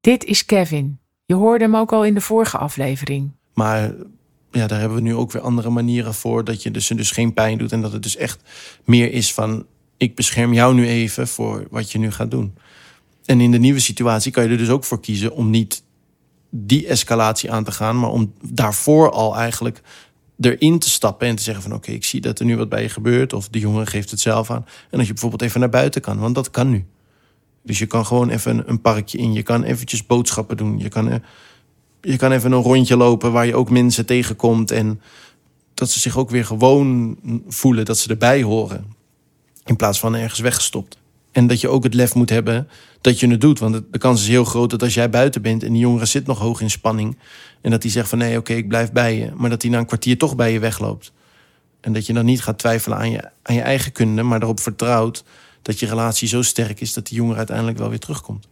Dit 0.00 0.24
is 0.24 0.44
Kevin. 0.44 0.98
Je 1.24 1.34
hoorde 1.34 1.64
hem 1.64 1.76
ook 1.76 1.92
al 1.92 2.04
in 2.04 2.14
de 2.14 2.20
vorige 2.20 2.58
aflevering. 2.58 3.32
Maar 3.54 3.94
ja, 4.54 4.66
daar 4.66 4.78
hebben 4.78 4.96
we 4.96 5.02
nu 5.02 5.14
ook 5.14 5.32
weer 5.32 5.42
andere 5.42 5.70
manieren 5.70 6.14
voor. 6.14 6.44
Dat 6.44 6.62
je 6.62 6.70
dus, 6.70 6.86
dus 6.86 7.10
geen 7.10 7.34
pijn 7.34 7.58
doet. 7.58 7.72
En 7.72 7.80
dat 7.80 7.92
het 7.92 8.02
dus 8.02 8.16
echt 8.16 8.42
meer 8.84 9.12
is 9.12 9.34
van: 9.34 9.66
ik 9.96 10.14
bescherm 10.14 10.52
jou 10.52 10.74
nu 10.74 10.86
even 10.86 11.28
voor 11.28 11.66
wat 11.70 11.92
je 11.92 11.98
nu 11.98 12.10
gaat 12.10 12.30
doen. 12.30 12.54
En 13.24 13.40
in 13.40 13.50
de 13.50 13.58
nieuwe 13.58 13.80
situatie 13.80 14.32
kan 14.32 14.44
je 14.44 14.50
er 14.50 14.58
dus 14.58 14.68
ook 14.68 14.84
voor 14.84 15.00
kiezen 15.00 15.32
om 15.32 15.50
niet 15.50 15.82
die 16.50 16.86
escalatie 16.86 17.52
aan 17.52 17.64
te 17.64 17.72
gaan, 17.72 17.98
maar 17.98 18.10
om 18.10 18.32
daarvoor 18.42 19.10
al 19.10 19.36
eigenlijk 19.36 19.82
erin 20.40 20.78
te 20.78 20.90
stappen 20.90 21.28
en 21.28 21.36
te 21.36 21.42
zeggen 21.42 21.62
van 21.62 21.74
oké, 21.74 21.90
ik 21.90 22.04
zie 22.04 22.20
dat 22.20 22.38
er 22.38 22.44
nu 22.44 22.56
wat 22.56 22.68
bij 22.68 22.82
je 22.82 22.88
gebeurt. 22.88 23.32
Of 23.32 23.48
de 23.48 23.58
jongen 23.58 23.86
geeft 23.86 24.10
het 24.10 24.20
zelf 24.20 24.50
aan. 24.50 24.66
En 24.90 24.98
dat 24.98 25.06
je 25.06 25.12
bijvoorbeeld 25.12 25.42
even 25.42 25.60
naar 25.60 25.68
buiten 25.68 26.00
kan, 26.00 26.18
want 26.18 26.34
dat 26.34 26.50
kan 26.50 26.70
nu. 26.70 26.84
Dus 27.62 27.78
je 27.78 27.86
kan 27.86 28.06
gewoon 28.06 28.30
even 28.30 28.68
een 28.68 28.80
parkje 28.80 29.18
in. 29.18 29.32
Je 29.32 29.42
kan 29.42 29.62
eventjes 29.62 30.06
boodschappen 30.06 30.56
doen. 30.56 30.78
Je 30.78 30.88
kan, 30.88 31.08
eh, 31.08 31.18
je 32.04 32.16
kan 32.16 32.32
even 32.32 32.52
een 32.52 32.62
rondje 32.62 32.96
lopen 32.96 33.32
waar 33.32 33.46
je 33.46 33.54
ook 33.54 33.70
mensen 33.70 34.06
tegenkomt. 34.06 34.70
En 34.70 35.00
dat 35.74 35.90
ze 35.90 36.00
zich 36.00 36.18
ook 36.18 36.30
weer 36.30 36.44
gewoon 36.44 37.16
voelen, 37.48 37.84
dat 37.84 37.98
ze 37.98 38.08
erbij 38.08 38.42
horen. 38.42 38.84
In 39.64 39.76
plaats 39.76 39.98
van 39.98 40.14
ergens 40.14 40.40
weggestopt. 40.40 40.98
En 41.32 41.46
dat 41.46 41.60
je 41.60 41.68
ook 41.68 41.84
het 41.84 41.94
lef 41.94 42.14
moet 42.14 42.30
hebben 42.30 42.68
dat 43.00 43.20
je 43.20 43.28
het 43.28 43.40
doet. 43.40 43.58
Want 43.58 43.82
de 43.90 43.98
kans 43.98 44.20
is 44.20 44.28
heel 44.28 44.44
groot 44.44 44.70
dat 44.70 44.82
als 44.82 44.94
jij 44.94 45.10
buiten 45.10 45.42
bent 45.42 45.62
en 45.62 45.72
die 45.72 45.80
jongere 45.80 46.06
zit 46.06 46.26
nog 46.26 46.38
hoog 46.38 46.60
in 46.60 46.70
spanning. 46.70 47.18
En 47.60 47.70
dat 47.70 47.82
die 47.82 47.90
zegt 47.90 48.08
van 48.08 48.18
nee, 48.18 48.38
oké, 48.38 48.52
ik 48.52 48.68
blijf 48.68 48.92
bij 48.92 49.18
je. 49.18 49.30
Maar 49.34 49.50
dat 49.50 49.62
hij 49.62 49.70
na 49.70 49.78
een 49.78 49.86
kwartier 49.86 50.18
toch 50.18 50.36
bij 50.36 50.52
je 50.52 50.58
wegloopt. 50.58 51.12
En 51.80 51.92
dat 51.92 52.06
je 52.06 52.12
dan 52.12 52.24
niet 52.24 52.42
gaat 52.42 52.58
twijfelen 52.58 52.98
aan 52.98 53.10
je, 53.10 53.30
aan 53.42 53.54
je 53.54 53.60
eigen 53.60 53.92
kunde, 53.92 54.22
maar 54.22 54.42
erop 54.42 54.60
vertrouwt 54.60 55.24
dat 55.62 55.78
je 55.78 55.86
relatie 55.86 56.28
zo 56.28 56.42
sterk 56.42 56.80
is 56.80 56.92
dat 56.92 57.06
die 57.06 57.16
jongere 57.16 57.38
uiteindelijk 57.38 57.78
wel 57.78 57.88
weer 57.88 57.98
terugkomt. 57.98 58.48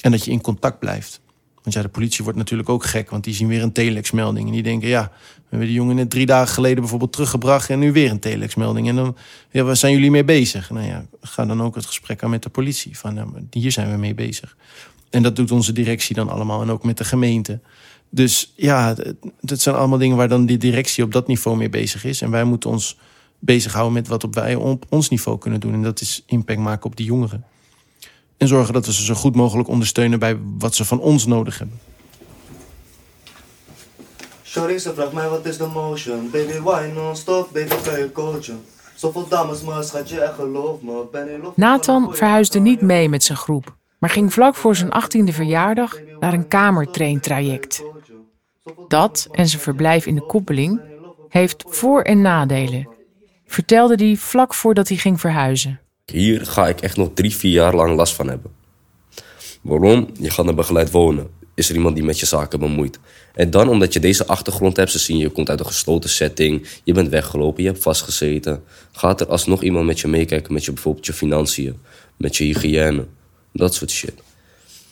En 0.00 0.10
dat 0.10 0.24
je 0.24 0.30
in 0.30 0.40
contact 0.40 0.78
blijft. 0.78 1.20
Want 1.66 1.78
ja, 1.78 1.84
de 1.84 1.92
politie 1.94 2.24
wordt 2.24 2.38
natuurlijk 2.38 2.68
ook 2.68 2.84
gek, 2.84 3.10
want 3.10 3.24
die 3.24 3.34
zien 3.34 3.48
weer 3.48 3.62
een 3.62 3.72
telexmelding. 3.72 4.46
En 4.46 4.52
die 4.52 4.62
denken, 4.62 4.88
ja, 4.88 5.10
we 5.34 5.42
hebben 5.48 5.68
die 5.68 5.76
jongen 5.76 5.96
net 5.96 6.10
drie 6.10 6.26
dagen 6.26 6.54
geleden 6.54 6.80
bijvoorbeeld 6.80 7.12
teruggebracht 7.12 7.70
en 7.70 7.78
nu 7.78 7.92
weer 7.92 8.10
een 8.10 8.18
telexmelding. 8.18 8.88
En 8.88 8.96
dan, 8.96 9.16
ja, 9.50 9.62
waar 9.62 9.76
zijn 9.76 9.92
jullie 9.92 10.10
mee 10.10 10.24
bezig? 10.24 10.70
Nou 10.70 10.86
ja, 10.86 11.06
ga 11.20 11.46
dan 11.46 11.62
ook 11.62 11.74
het 11.74 11.86
gesprek 11.86 12.22
aan 12.22 12.30
met 12.30 12.42
de 12.42 12.48
politie. 12.48 12.98
Van, 12.98 13.14
ja, 13.14 13.26
hier 13.50 13.72
zijn 13.72 13.90
we 13.90 13.96
mee 13.96 14.14
bezig. 14.14 14.56
En 15.10 15.22
dat 15.22 15.36
doet 15.36 15.50
onze 15.50 15.72
directie 15.72 16.14
dan 16.14 16.28
allemaal 16.28 16.62
en 16.62 16.70
ook 16.70 16.84
met 16.84 16.98
de 16.98 17.04
gemeente. 17.04 17.60
Dus 18.10 18.52
ja, 18.56 18.94
dat 19.40 19.60
zijn 19.60 19.76
allemaal 19.76 19.98
dingen 19.98 20.16
waar 20.16 20.28
dan 20.28 20.46
die 20.46 20.58
directie 20.58 21.04
op 21.04 21.12
dat 21.12 21.26
niveau 21.26 21.56
mee 21.56 21.70
bezig 21.70 22.04
is. 22.04 22.20
En 22.20 22.30
wij 22.30 22.44
moeten 22.44 22.70
ons 22.70 22.98
bezighouden 23.38 23.92
met 23.92 24.08
wat 24.08 24.26
wij 24.30 24.54
op 24.54 24.86
ons 24.88 25.08
niveau 25.08 25.38
kunnen 25.38 25.60
doen. 25.60 25.72
En 25.72 25.82
dat 25.82 26.00
is 26.00 26.22
impact 26.26 26.58
maken 26.58 26.90
op 26.90 26.96
die 26.96 27.06
jongeren. 27.06 27.44
En 28.36 28.48
zorgen 28.48 28.74
dat 28.74 28.86
we 28.86 28.92
ze 28.92 29.04
zo 29.04 29.14
goed 29.14 29.34
mogelijk 29.34 29.68
ondersteunen 29.68 30.18
bij 30.18 30.38
wat 30.58 30.74
ze 30.74 30.84
van 30.84 31.00
ons 31.00 31.26
nodig 31.26 31.58
hebben. 31.58 31.80
Shorty, 34.44 34.76
ze 34.76 34.94
vraagt 34.94 35.12
mij 35.12 35.28
wat 35.28 35.46
is 35.46 35.56
de 35.56 35.66
motion. 35.66 36.30
Baby, 36.30 36.58
why 36.60 36.90
non-stop, 36.94 37.48
baby, 37.52 37.74
kan 37.84 37.98
je 37.98 38.12
coachen. 38.12 38.64
Zoveel 38.94 39.28
dames, 39.28 39.62
maar 39.62 39.84
schat 39.84 40.08
je 40.08 40.20
echt 40.20 40.34
geloof 40.34 40.80
me. 40.80 41.04
Ben 41.12 41.40
Nathan 41.54 42.14
verhuisde 42.14 42.58
niet 42.58 42.80
mee 42.80 43.08
met 43.08 43.24
zijn 43.24 43.38
groep, 43.38 43.76
maar 43.98 44.10
ging 44.10 44.32
vlak 44.32 44.54
voor 44.54 44.76
zijn 44.76 44.90
18e 44.90 45.34
verjaardag 45.34 46.00
naar 46.20 46.32
een 46.32 46.48
kamertraintraject. 46.48 47.82
Dat 48.88 49.28
en 49.30 49.48
zijn 49.48 49.62
verblijf 49.62 50.06
in 50.06 50.14
de 50.14 50.26
koppeling 50.26 50.80
heeft 51.28 51.64
voor- 51.68 52.02
en 52.02 52.20
nadelen, 52.20 52.88
vertelde 53.46 54.04
hij 54.04 54.16
vlak 54.16 54.54
voordat 54.54 54.88
hij 54.88 54.96
ging 54.96 55.20
verhuizen. 55.20 55.80
Hier 56.12 56.46
ga 56.46 56.68
ik 56.68 56.80
echt 56.80 56.96
nog 56.96 57.10
drie, 57.14 57.36
vier 57.36 57.52
jaar 57.52 57.74
lang 57.74 57.96
last 57.96 58.14
van 58.14 58.28
hebben. 58.28 58.50
Waarom? 59.60 60.10
Je 60.18 60.30
gaat 60.30 60.44
naar 60.44 60.54
begeleid 60.54 60.90
wonen. 60.90 61.28
Is 61.54 61.68
er 61.68 61.74
iemand 61.74 61.94
die 61.94 62.04
met 62.04 62.20
je 62.20 62.26
zaken 62.26 62.58
bemoeit? 62.58 62.98
En 63.34 63.50
dan 63.50 63.68
omdat 63.68 63.92
je 63.92 64.00
deze 64.00 64.26
achtergrond 64.26 64.76
hebt, 64.76 64.90
ze 64.90 64.98
zien 64.98 65.18
je 65.18 65.30
komt 65.30 65.50
uit 65.50 65.60
een 65.60 65.66
gesloten 65.66 66.10
setting, 66.10 66.66
je 66.84 66.92
bent 66.92 67.08
weggelopen, 67.08 67.62
je 67.62 67.68
hebt 67.68 67.82
vastgezeten. 67.82 68.62
Gaat 68.92 69.20
er 69.20 69.26
alsnog 69.26 69.62
iemand 69.62 69.86
met 69.86 70.00
je 70.00 70.08
meekijken 70.08 70.52
met 70.52 70.64
je 70.64 70.72
bijvoorbeeld 70.72 71.06
je 71.06 71.12
financiën, 71.12 71.78
met 72.16 72.36
je 72.36 72.44
hygiëne, 72.44 73.06
dat 73.52 73.74
soort 73.74 73.90
shit. 73.90 74.14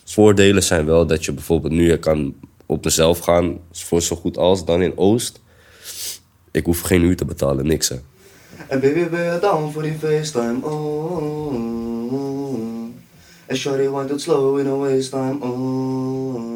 Voordelen 0.03 0.63
zijn 0.63 0.85
wel 0.85 1.05
dat 1.05 1.25
je 1.25 1.31
bijvoorbeeld 1.31 1.73
nu 1.73 1.97
kan 1.97 2.35
op 2.65 2.83
mezelf 2.83 3.19
gaan, 3.19 3.59
voor 3.71 4.01
zo 4.01 4.15
goed 4.15 4.37
als 4.37 4.65
dan 4.65 4.81
in 4.81 4.97
Oost. 4.97 5.41
Ik 6.51 6.65
hoef 6.65 6.81
geen 6.81 7.01
huur 7.01 7.15
te 7.15 7.25
betalen, 7.25 7.67
niks 7.67 7.89
hè. 7.89 7.95
En 8.67 8.79
baby, 8.79 9.09
ben 9.09 9.33
je 9.33 9.37
down 9.41 9.71
voor 9.71 9.81
die 9.81 9.97
FaceTime? 9.99 10.65
Oh, 10.65 11.53
En 13.45 13.57
shorty 13.57 13.87
want 13.87 14.11
it 14.11 14.21
slow 14.21 14.59
in 14.59 14.67
a 14.67 14.75
waste 14.75 15.09
time. 15.09 15.37
Oh. 15.39 16.55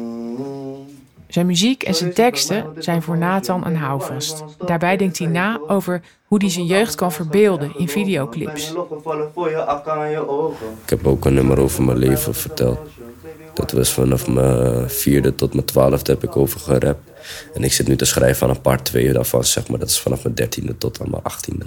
Zijn 1.28 1.46
muziek 1.46 1.82
en 1.82 1.94
zijn 1.94 2.12
teksten 2.12 2.64
zijn 2.78 3.02
voor 3.02 3.18
Nathan 3.18 3.66
een 3.66 3.76
houvast. 3.76 4.44
Daarbij 4.66 4.96
denkt 4.96 5.18
hij 5.18 5.26
na 5.26 5.60
over 5.66 6.02
hoe 6.24 6.38
hij 6.38 6.50
zijn 6.50 6.66
jeugd 6.66 6.94
kan 6.94 7.12
verbeelden 7.12 7.72
in 7.78 7.88
videoclips. 7.88 8.72
Ik 10.84 10.90
heb 10.90 11.06
ook 11.06 11.24
een 11.24 11.34
nummer 11.34 11.58
over 11.58 11.82
mijn 11.82 11.98
leven 11.98 12.34
verteld. 12.34 12.78
Dat 13.54 13.72
was 13.72 13.92
vanaf 13.92 14.28
mijn 14.28 14.90
vierde 14.90 15.34
tot 15.34 15.54
mijn 15.54 15.66
twaalfde 15.66 16.12
heb 16.12 16.22
ik 16.22 16.36
over 16.36 16.60
gerapt. 16.60 17.10
En 17.54 17.64
ik 17.64 17.72
zit 17.72 17.88
nu 17.88 17.96
te 17.96 18.04
schrijven 18.04 18.48
aan 18.48 18.54
een 18.54 18.60
part 18.60 18.84
twee 18.84 19.12
daarvan, 19.12 19.44
zeg 19.44 19.68
maar. 19.68 19.78
Dat 19.78 19.88
is 19.88 20.00
vanaf 20.00 20.22
mijn 20.22 20.34
dertiende 20.34 20.78
tot 20.78 21.00
aan 21.00 21.10
mijn 21.10 21.22
achttiende. 21.22 21.66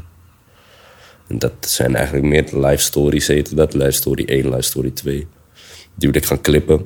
Dat 1.27 1.53
zijn 1.59 1.95
eigenlijk 1.95 2.25
meer 2.25 2.65
live 2.65 2.83
stories, 2.83 3.27
heet 3.27 3.55
dat. 3.55 3.73
Live 3.73 3.91
story 3.91 4.25
1, 4.25 4.49
live 4.49 4.61
story 4.61 4.91
2. 4.91 5.27
Die 5.95 6.09
wil 6.09 6.21
ik 6.21 6.25
gaan 6.25 6.41
klippen. 6.41 6.85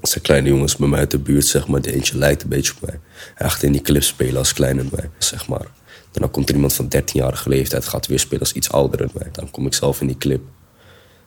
Dat 0.00 0.10
zijn 0.10 0.24
kleine 0.24 0.48
jongens 0.48 0.76
bij 0.76 0.88
mij 0.88 0.98
uit 0.98 1.10
de 1.10 1.18
buurt, 1.18 1.46
zeg 1.46 1.66
maar. 1.66 1.80
De 1.80 1.94
eentje 1.94 2.18
lijkt 2.18 2.42
een 2.42 2.48
beetje 2.48 2.72
op 2.80 2.88
mij. 2.88 3.00
Echt 3.34 3.62
in 3.62 3.72
die 3.72 3.82
clip 3.82 4.02
spelen 4.02 4.36
als 4.36 4.52
kleiner 4.52 4.84
mij, 4.90 5.10
zeg 5.18 5.48
maar. 5.48 5.66
dan 6.12 6.30
komt 6.30 6.48
er 6.48 6.54
iemand 6.54 6.72
van 6.72 6.88
13-jarige 6.96 7.48
leeftijd, 7.48 7.84
gaat 7.84 8.06
weer 8.06 8.18
spelen 8.18 8.40
als 8.40 8.52
iets 8.52 8.70
ouder 8.70 8.98
dan 8.98 9.10
mij. 9.18 9.28
Dan 9.32 9.50
kom 9.50 9.66
ik 9.66 9.74
zelf 9.74 10.00
in 10.00 10.06
die 10.06 10.18
clip. 10.18 10.42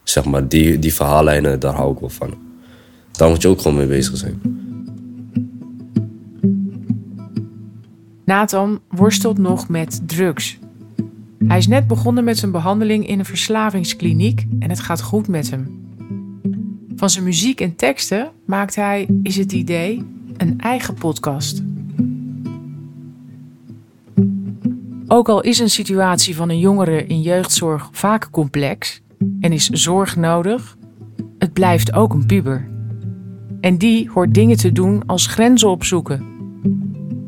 Zeg 0.02 0.24
maar, 0.24 0.48
die, 0.48 0.78
die 0.78 0.94
verhaallijnen, 0.94 1.60
daar 1.60 1.74
hou 1.74 1.92
ik 1.92 2.00
wel 2.00 2.08
van. 2.08 2.38
Daar 3.12 3.28
moet 3.28 3.42
je 3.42 3.48
ook 3.48 3.60
gewoon 3.60 3.76
mee 3.76 3.86
bezig 3.86 4.16
zijn. 4.16 4.40
Nathan 8.24 8.80
worstelt 8.88 9.38
nog 9.38 9.68
met 9.68 10.00
drugs. 10.06 10.58
Hij 11.46 11.58
is 11.58 11.66
net 11.66 11.86
begonnen 11.86 12.24
met 12.24 12.38
zijn 12.38 12.50
behandeling 12.50 13.06
in 13.06 13.18
een 13.18 13.24
verslavingskliniek 13.24 14.46
en 14.58 14.70
het 14.70 14.80
gaat 14.80 15.02
goed 15.02 15.28
met 15.28 15.50
hem. 15.50 15.88
Van 16.96 17.10
zijn 17.10 17.24
muziek 17.24 17.60
en 17.60 17.76
teksten 17.76 18.30
maakt 18.46 18.74
hij, 18.74 19.08
is 19.22 19.36
het 19.36 19.52
idee, 19.52 20.04
een 20.36 20.60
eigen 20.60 20.94
podcast. 20.94 21.62
Ook 25.06 25.28
al 25.28 25.40
is 25.40 25.58
een 25.58 25.70
situatie 25.70 26.36
van 26.36 26.48
een 26.48 26.58
jongere 26.58 27.06
in 27.06 27.20
jeugdzorg 27.20 27.88
vaak 27.92 28.30
complex 28.30 29.00
en 29.40 29.52
is 29.52 29.68
zorg 29.68 30.16
nodig, 30.16 30.76
het 31.38 31.52
blijft 31.52 31.92
ook 31.92 32.12
een 32.12 32.26
puber. 32.26 32.68
En 33.60 33.78
die 33.78 34.10
hoort 34.10 34.34
dingen 34.34 34.56
te 34.56 34.72
doen 34.72 35.02
als 35.06 35.26
grenzen 35.26 35.70
opzoeken. 35.70 36.29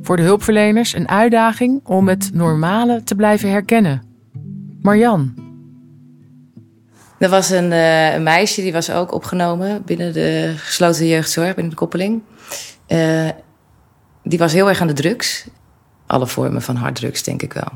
Voor 0.02 0.16
de 0.16 0.23
hulpverleners 0.23 0.94
een 0.94 1.09
uitdaging 1.09 1.80
om 1.85 2.09
het 2.09 2.30
normale 2.35 3.02
te 3.02 3.14
blijven 3.14 3.50
herkennen. 3.50 4.02
Marjan. 4.80 5.35
Er 7.18 7.28
was 7.28 7.50
een, 7.50 7.71
uh, 7.71 8.14
een, 8.14 8.23
meisje 8.23 8.62
die 8.62 8.73
was 8.73 8.90
ook 8.90 9.12
opgenomen 9.12 9.82
binnen 9.85 10.12
de 10.12 10.54
gesloten 10.56 11.06
jeugdzorg, 11.06 11.54
binnen 11.54 11.71
de 11.71 11.78
koppeling. 11.78 12.23
Uh, 12.88 13.28
die 14.23 14.38
was 14.38 14.52
heel 14.52 14.68
erg 14.68 14.80
aan 14.80 14.87
de 14.87 14.92
drugs. 14.92 15.47
Alle 16.06 16.26
vormen 16.26 16.62
van 16.62 16.76
harddrugs, 16.76 17.23
denk 17.23 17.42
ik 17.42 17.52
wel. 17.52 17.68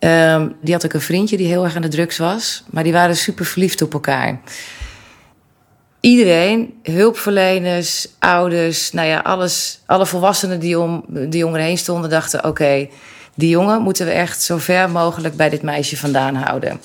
Uh, 0.00 0.46
die 0.60 0.74
had 0.74 0.84
ook 0.84 0.92
een 0.92 1.00
vriendje 1.00 1.36
die 1.36 1.46
heel 1.46 1.64
erg 1.64 1.76
aan 1.76 1.82
de 1.82 1.88
drugs 1.88 2.18
was. 2.18 2.64
Maar 2.70 2.84
die 2.84 2.92
waren 2.92 3.16
super 3.16 3.44
verliefd 3.44 3.82
op 3.82 3.92
elkaar. 3.92 4.40
Iedereen, 6.00 6.80
hulpverleners, 6.82 8.08
ouders, 8.18 8.92
nou 8.92 9.08
ja, 9.08 9.18
alles, 9.18 9.80
alle 9.86 10.06
volwassenen 10.06 10.60
die 10.60 10.78
om 10.78 11.04
de 11.08 11.38
jongeren 11.38 11.66
heen 11.66 11.78
stonden, 11.78 12.10
dachten: 12.10 12.44
oké, 12.44 12.88
die 13.34 13.48
jongen 13.48 13.82
moeten 13.82 14.06
we 14.06 14.12
echt 14.12 14.42
zo 14.42 14.58
ver 14.58 14.90
mogelijk 14.90 15.36
bij 15.36 15.48
dit 15.48 15.62
meisje 15.62 15.96
vandaan 15.96 16.34
houden. 16.34 16.80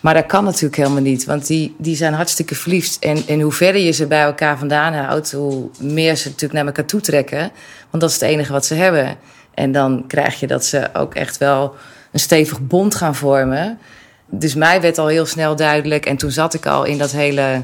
Maar 0.00 0.14
dat 0.14 0.26
kan 0.26 0.44
natuurlijk 0.44 0.76
helemaal 0.76 1.02
niet, 1.02 1.24
want 1.24 1.46
die, 1.46 1.74
die 1.78 1.96
zijn 1.96 2.12
hartstikke 2.12 2.54
verliefd. 2.54 2.98
En, 2.98 3.22
en 3.26 3.40
hoe 3.40 3.52
verder 3.52 3.80
je 3.80 3.90
ze 3.90 4.06
bij 4.06 4.22
elkaar 4.22 4.58
vandaan 4.58 4.94
houdt, 4.94 5.32
hoe 5.32 5.70
meer 5.80 6.16
ze 6.16 6.24
natuurlijk 6.24 6.52
naar 6.52 6.66
elkaar 6.66 6.84
toe 6.84 7.00
trekken. 7.00 7.50
Want 7.90 8.02
dat 8.02 8.10
is 8.10 8.20
het 8.20 8.24
enige 8.24 8.52
wat 8.52 8.66
ze 8.66 8.74
hebben. 8.74 9.16
En 9.54 9.72
dan 9.72 10.04
krijg 10.06 10.40
je 10.40 10.46
dat 10.46 10.64
ze 10.64 10.88
ook 10.92 11.14
echt 11.14 11.38
wel 11.38 11.74
een 12.12 12.20
stevig 12.20 12.60
bond 12.60 12.94
gaan 12.94 13.14
vormen. 13.14 13.78
Dus 14.26 14.54
mij 14.54 14.80
werd 14.80 14.98
al 14.98 15.06
heel 15.06 15.26
snel 15.26 15.56
duidelijk, 15.56 16.06
en 16.06 16.16
toen 16.16 16.30
zat 16.30 16.54
ik 16.54 16.66
al 16.66 16.84
in 16.84 16.98
dat 16.98 17.10
hele 17.10 17.62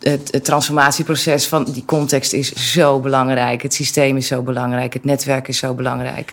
het, 0.00 0.44
transformatieproces 0.44 1.46
van 1.46 1.64
die 1.64 1.84
context 1.84 2.32
is 2.32 2.72
zo 2.72 3.00
belangrijk. 3.00 3.62
Het 3.62 3.74
systeem 3.74 4.16
is 4.16 4.26
zo 4.26 4.42
belangrijk. 4.42 4.92
Het 4.92 5.04
netwerk 5.04 5.48
is 5.48 5.58
zo 5.58 5.74
belangrijk. 5.74 6.32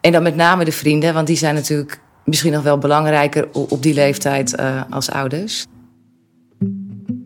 En 0.00 0.12
dan 0.12 0.22
met 0.22 0.36
name 0.36 0.64
de 0.64 0.72
vrienden, 0.72 1.14
want 1.14 1.26
die 1.26 1.36
zijn 1.36 1.54
natuurlijk 1.54 2.00
misschien 2.24 2.52
nog 2.52 2.62
wel 2.62 2.78
belangrijker 2.78 3.48
op 3.52 3.82
die 3.82 3.94
leeftijd 3.94 4.58
uh, 4.60 4.82
als 4.90 5.10
ouders. 5.10 5.66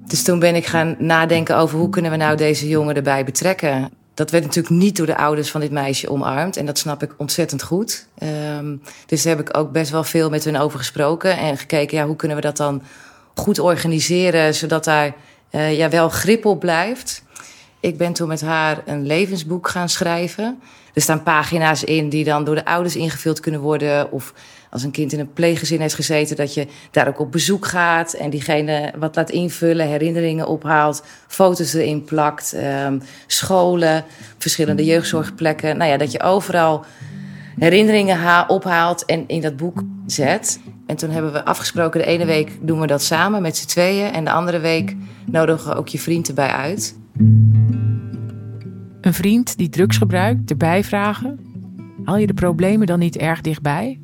Dus 0.07 0.23
toen 0.23 0.39
ben 0.39 0.55
ik 0.55 0.67
gaan 0.67 0.97
nadenken 0.99 1.57
over 1.57 1.79
hoe 1.79 1.89
kunnen 1.89 2.11
we 2.11 2.17
nou 2.17 2.37
deze 2.37 2.69
jongen 2.69 2.97
erbij 2.97 3.25
betrekken. 3.25 3.91
dat 4.15 4.31
werd 4.31 4.45
natuurlijk 4.45 4.75
niet 4.75 4.97
door 4.97 5.07
de 5.07 5.17
ouders 5.17 5.51
van 5.51 5.61
dit 5.61 5.71
meisje 5.71 6.11
omarmd. 6.11 6.57
En 6.57 6.67
dat 6.67 6.79
snap 6.79 7.03
ik 7.03 7.15
ontzettend 7.17 7.63
goed. 7.63 8.07
Ehm, 8.19 8.77
dus 9.07 9.23
daar 9.23 9.37
heb 9.37 9.49
ik 9.49 9.57
ook 9.57 9.73
best 9.73 9.91
wel 9.91 10.05
veel 10.05 10.31
met 10.31 10.45
hun 10.45 10.59
over 10.59 10.79
gesproken. 10.79 11.37
En 11.39 11.57
gekeken, 11.57 11.99
ja, 11.99 12.07
hoe 12.07 12.17
kunnen 12.17 12.37
we 12.37 12.43
dat 12.43 12.57
dan 12.57 12.83
goed 13.39 13.59
organiseren... 13.59 14.55
zodat 14.55 14.85
daar 14.85 15.15
uh, 15.51 15.77
ja, 15.77 15.89
wel 15.89 16.09
grip 16.09 16.45
op 16.45 16.61
blijft. 16.61 17.23
Ik 17.81 17.97
ben 17.97 18.13
toen 18.13 18.29
met 18.29 18.41
haar 18.41 18.83
een 18.87 19.07
levensboek 19.07 19.69
gaan 19.69 19.89
schrijven. 19.89 20.61
Er 20.95 21.03
staan 21.03 21.23
pagina's 21.23 21.85
in 21.85 22.09
die 22.09 22.25
dan 22.25 22.45
door 22.45 22.55
de 22.55 22.65
ouders 22.65 22.97
ingevuld 22.97 23.41
kunnen 23.41 23.61
worden... 23.61 24.13
of 24.13 24.33
als 24.71 24.83
een 24.83 24.91
kind 24.91 25.13
in 25.13 25.21
een 25.21 25.33
pleeggezin 25.33 25.81
heeft 25.81 25.95
gezeten, 25.95 26.37
dat 26.37 26.55
je 26.55 26.67
daar 26.91 27.09
ook 27.09 27.21
op 27.21 27.33
bezoek 27.33 27.67
gaat 27.67 28.13
en 28.13 28.31
diegene 28.31 28.93
wat 28.99 29.17
laat 29.17 29.31
invullen, 29.31 29.87
herinneringen 29.87 30.47
ophaalt, 30.47 31.03
foto's 31.27 31.75
erin 31.75 32.05
plakt, 32.05 32.55
um, 32.87 33.03
scholen, 33.27 34.05
verschillende 34.39 34.85
jeugdzorgplekken. 34.85 35.77
Nou 35.77 35.91
ja, 35.91 35.97
dat 35.97 36.13
je 36.13 36.23
overal 36.23 36.85
herinneringen 37.59 38.49
ophaalt 38.49 39.05
en 39.05 39.25
in 39.27 39.41
dat 39.41 39.57
boek 39.57 39.83
zet. 40.07 40.61
En 40.89 40.97
toen 40.97 41.11
hebben 41.11 41.33
we 41.33 41.45
afgesproken, 41.45 42.01
de 42.01 42.07
ene 42.07 42.25
week 42.25 42.59
doen 42.61 42.81
we 42.81 42.87
dat 42.87 43.03
samen 43.03 43.43
met 43.43 43.57
z'n 43.57 43.67
tweeën 43.67 44.13
en 44.13 44.25
de 44.25 44.31
andere 44.31 44.59
week 44.59 44.97
nodigen 45.27 45.71
we 45.71 45.77
ook 45.77 45.89
je 45.89 45.99
vriend 45.99 46.29
erbij 46.29 46.49
uit. 46.49 46.97
Een 49.01 49.15
vriend 49.15 49.57
die 49.57 49.69
drugs 49.69 49.97
gebruikt, 49.97 50.51
erbij 50.51 50.85
vragen. 50.85 51.41
Haal 52.05 52.17
je 52.17 52.27
de 52.27 52.35
problemen 52.35 52.87
dan 52.87 52.99
niet 52.99 53.17
erg 53.17 53.41
dichtbij? 53.41 54.01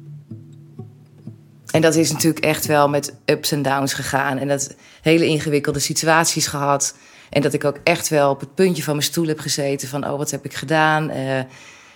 En 1.71 1.81
dat 1.81 1.95
is 1.95 2.13
natuurlijk 2.13 2.45
echt 2.45 2.67
wel 2.67 2.89
met 2.89 3.17
ups 3.25 3.53
en 3.53 3.63
downs 3.63 3.93
gegaan. 3.93 4.39
En 4.39 4.49
dat 4.49 4.77
hele 5.03 5.27
ingewikkelde 5.27 5.79
situaties 5.79 6.47
gehad. 6.47 6.97
En 7.31 7.43
dat 7.43 7.53
ik 7.53 7.65
ook 7.65 7.81
echt 7.85 8.09
wel 8.09 8.31
op 8.31 8.41
het 8.41 8.55
puntje 8.55 8.83
van 8.83 8.95
mijn 8.95 9.07
stoel 9.07 9.27
heb 9.27 9.39
gezeten 9.39 9.89
van... 9.89 10.07
oh, 10.07 10.17
wat 10.17 10.31
heb 10.31 10.45
ik 10.45 10.55
gedaan? 10.55 11.11
Uh, 11.11 11.41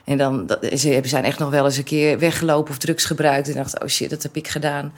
en 0.08 0.18
dan 0.18 0.46
dat, 0.46 0.58
ze 0.74 1.00
zijn 1.02 1.24
echt 1.24 1.38
nog 1.38 1.50
wel 1.50 1.64
eens 1.64 1.76
een 1.76 1.84
keer 1.84 2.18
weggelopen 2.18 2.70
of 2.70 2.78
drugs 2.78 3.04
gebruikt. 3.04 3.48
En 3.48 3.54
dacht, 3.54 3.82
oh 3.82 3.88
shit, 3.88 4.10
dat 4.10 4.22
heb 4.22 4.36
ik 4.36 4.48
gedaan. 4.48 4.92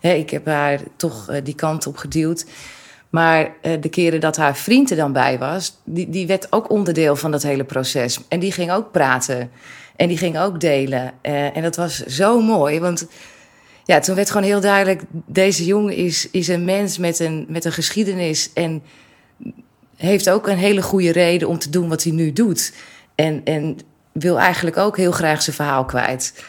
ik 0.00 0.30
heb 0.30 0.46
haar 0.46 0.80
toch 0.96 1.30
uh, 1.30 1.36
die 1.44 1.54
kant 1.54 1.86
op 1.86 1.96
geduwd. 1.96 2.46
Maar 3.10 3.42
uh, 3.62 3.72
de 3.80 3.88
keren 3.88 4.20
dat 4.20 4.36
haar 4.36 4.56
vriend 4.56 4.90
er 4.90 4.96
dan 4.96 5.12
bij 5.12 5.38
was... 5.38 5.76
Die, 5.84 6.10
die 6.10 6.26
werd 6.26 6.52
ook 6.52 6.70
onderdeel 6.70 7.16
van 7.16 7.30
dat 7.30 7.42
hele 7.42 7.64
proces. 7.64 8.20
En 8.28 8.40
die 8.40 8.52
ging 8.52 8.72
ook 8.72 8.92
praten. 8.92 9.50
En 9.96 10.08
die 10.08 10.18
ging 10.18 10.38
ook 10.38 10.60
delen. 10.60 11.12
en 11.22 11.62
dat 11.62 11.76
was 11.76 12.04
zo 12.04 12.40
mooi, 12.40 12.80
want 12.80 13.06
ja, 13.84 13.98
toen 13.98 14.14
werd 14.14 14.30
gewoon 14.30 14.46
heel 14.46 14.60
duidelijk: 14.60 15.02
deze 15.26 15.64
jongen 15.64 15.94
is, 15.94 16.30
is 16.30 16.48
een 16.48 16.64
mens 16.64 16.98
met 16.98 17.18
een, 17.18 17.46
met 17.48 17.64
een 17.64 17.72
geschiedenis. 17.72 18.52
En 18.52 18.82
heeft 19.96 20.30
ook 20.30 20.46
een 20.46 20.58
hele 20.58 20.82
goede 20.82 21.12
reden 21.12 21.48
om 21.48 21.58
te 21.58 21.70
doen 21.70 21.88
wat 21.88 22.02
hij 22.02 22.12
nu 22.12 22.32
doet. 22.32 22.72
En, 23.14 23.40
en 23.44 23.78
wil 24.18 24.38
eigenlijk 24.38 24.76
ook 24.76 24.96
heel 24.96 25.12
graag 25.12 25.42
zijn 25.42 25.56
verhaal 25.56 25.84
kwijt. 25.84 26.44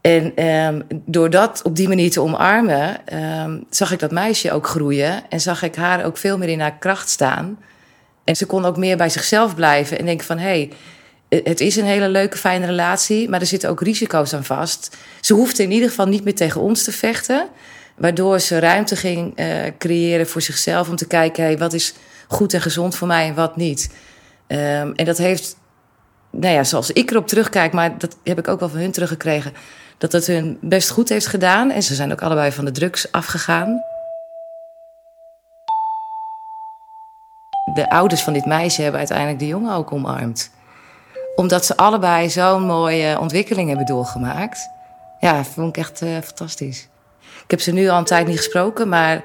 En 0.00 0.44
um, 0.44 0.82
door 1.04 1.30
dat 1.30 1.60
op 1.62 1.76
die 1.76 1.88
manier 1.88 2.10
te 2.10 2.20
omarmen, 2.20 3.00
um, 3.42 3.64
zag 3.70 3.92
ik 3.92 3.98
dat 3.98 4.10
meisje 4.10 4.52
ook 4.52 4.66
groeien. 4.66 5.22
En 5.28 5.40
zag 5.40 5.62
ik 5.62 5.74
haar 5.74 6.04
ook 6.04 6.16
veel 6.16 6.38
meer 6.38 6.48
in 6.48 6.60
haar 6.60 6.78
kracht 6.78 7.08
staan. 7.08 7.58
En 8.24 8.36
ze 8.36 8.46
kon 8.46 8.64
ook 8.64 8.76
meer 8.76 8.96
bij 8.96 9.08
zichzelf 9.08 9.54
blijven 9.54 9.98
en 9.98 10.04
denken 10.04 10.26
van... 10.26 10.38
hé, 10.38 10.44
hey, 11.28 11.40
het 11.44 11.60
is 11.60 11.76
een 11.76 11.84
hele 11.84 12.08
leuke, 12.08 12.36
fijne 12.36 12.66
relatie, 12.66 13.28
maar 13.28 13.40
er 13.40 13.46
zitten 13.46 13.70
ook 13.70 13.80
risico's 13.80 14.34
aan 14.34 14.44
vast. 14.44 14.96
Ze 15.20 15.34
hoefde 15.34 15.62
in 15.62 15.70
ieder 15.70 15.88
geval 15.88 16.06
niet 16.06 16.24
meer 16.24 16.34
tegen 16.34 16.60
ons 16.60 16.84
te 16.84 16.92
vechten, 16.92 17.48
waardoor 17.96 18.40
ze 18.40 18.58
ruimte 18.58 18.96
ging 18.96 19.40
uh, 19.40 19.46
creëren 19.78 20.28
voor 20.28 20.42
zichzelf 20.42 20.88
om 20.88 20.96
te 20.96 21.06
kijken: 21.06 21.44
hey, 21.44 21.58
wat 21.58 21.72
is 21.72 21.94
goed 22.28 22.54
en 22.54 22.60
gezond 22.60 22.94
voor 22.94 23.06
mij 23.06 23.28
en 23.28 23.34
wat 23.34 23.56
niet. 23.56 23.90
Um, 24.48 24.94
en 24.94 25.04
dat 25.04 25.18
heeft, 25.18 25.56
nou 26.40 26.54
ja, 26.54 26.64
zoals 26.64 26.90
ik 26.90 27.10
erop 27.10 27.26
terugkijk, 27.26 27.72
maar 27.72 27.98
dat 27.98 28.16
heb 28.24 28.38
ik 28.38 28.48
ook 28.48 28.60
wel 28.60 28.68
van 28.68 28.78
hun 28.78 28.92
teruggekregen, 28.92 29.52
dat 29.98 30.12
het 30.12 30.26
hun 30.26 30.58
best 30.60 30.90
goed 30.90 31.08
heeft 31.08 31.26
gedaan. 31.26 31.70
En 31.70 31.82
ze 31.82 31.94
zijn 31.94 32.12
ook 32.12 32.22
allebei 32.22 32.52
van 32.52 32.64
de 32.64 32.70
drugs 32.70 33.12
afgegaan. 33.12 33.80
De 37.74 37.90
ouders 37.90 38.22
van 38.22 38.32
dit 38.32 38.46
meisje 38.46 38.82
hebben 38.82 38.98
uiteindelijk 38.98 39.38
de 39.38 39.46
jongen 39.46 39.74
ook 39.74 39.92
omarmd 39.92 40.50
omdat 41.38 41.64
ze 41.64 41.76
allebei 41.76 42.30
zo'n 42.30 42.62
mooie 42.62 43.18
ontwikkeling 43.18 43.68
hebben 43.68 43.86
doorgemaakt. 43.86 44.70
Ja, 45.20 45.44
vond 45.44 45.68
ik 45.68 45.76
echt 45.76 46.02
uh, 46.02 46.16
fantastisch. 46.24 46.88
Ik 47.44 47.50
heb 47.50 47.60
ze 47.60 47.72
nu 47.72 47.88
al 47.88 47.98
een 47.98 48.04
tijd 48.04 48.26
niet 48.26 48.36
gesproken, 48.36 48.88
maar 48.88 49.24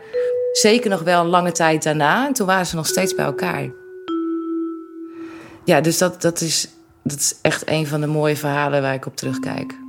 zeker 0.52 0.90
nog 0.90 1.02
wel 1.02 1.22
een 1.22 1.28
lange 1.28 1.52
tijd 1.52 1.84
daarna. 1.84 2.28
En 2.28 2.34
toen 2.34 2.48
waren 2.48 2.66
ze 2.66 2.76
nog 2.76 2.88
steeds 2.88 3.16
bij 3.16 3.26
elkaar. 3.26 3.70
Ja, 5.66 5.82
dus 5.82 5.98
dat, 5.98 6.22
dat, 6.22 6.42
is, 6.42 6.68
dat 7.04 7.20
is 7.20 7.40
echt 7.42 7.70
een 7.70 7.88
van 7.88 8.02
de 8.02 8.08
mooie 8.08 8.36
verhalen 8.36 8.82
waar 8.82 8.94
ik 8.94 9.06
op 9.06 9.16
terugkijk. 9.16 9.82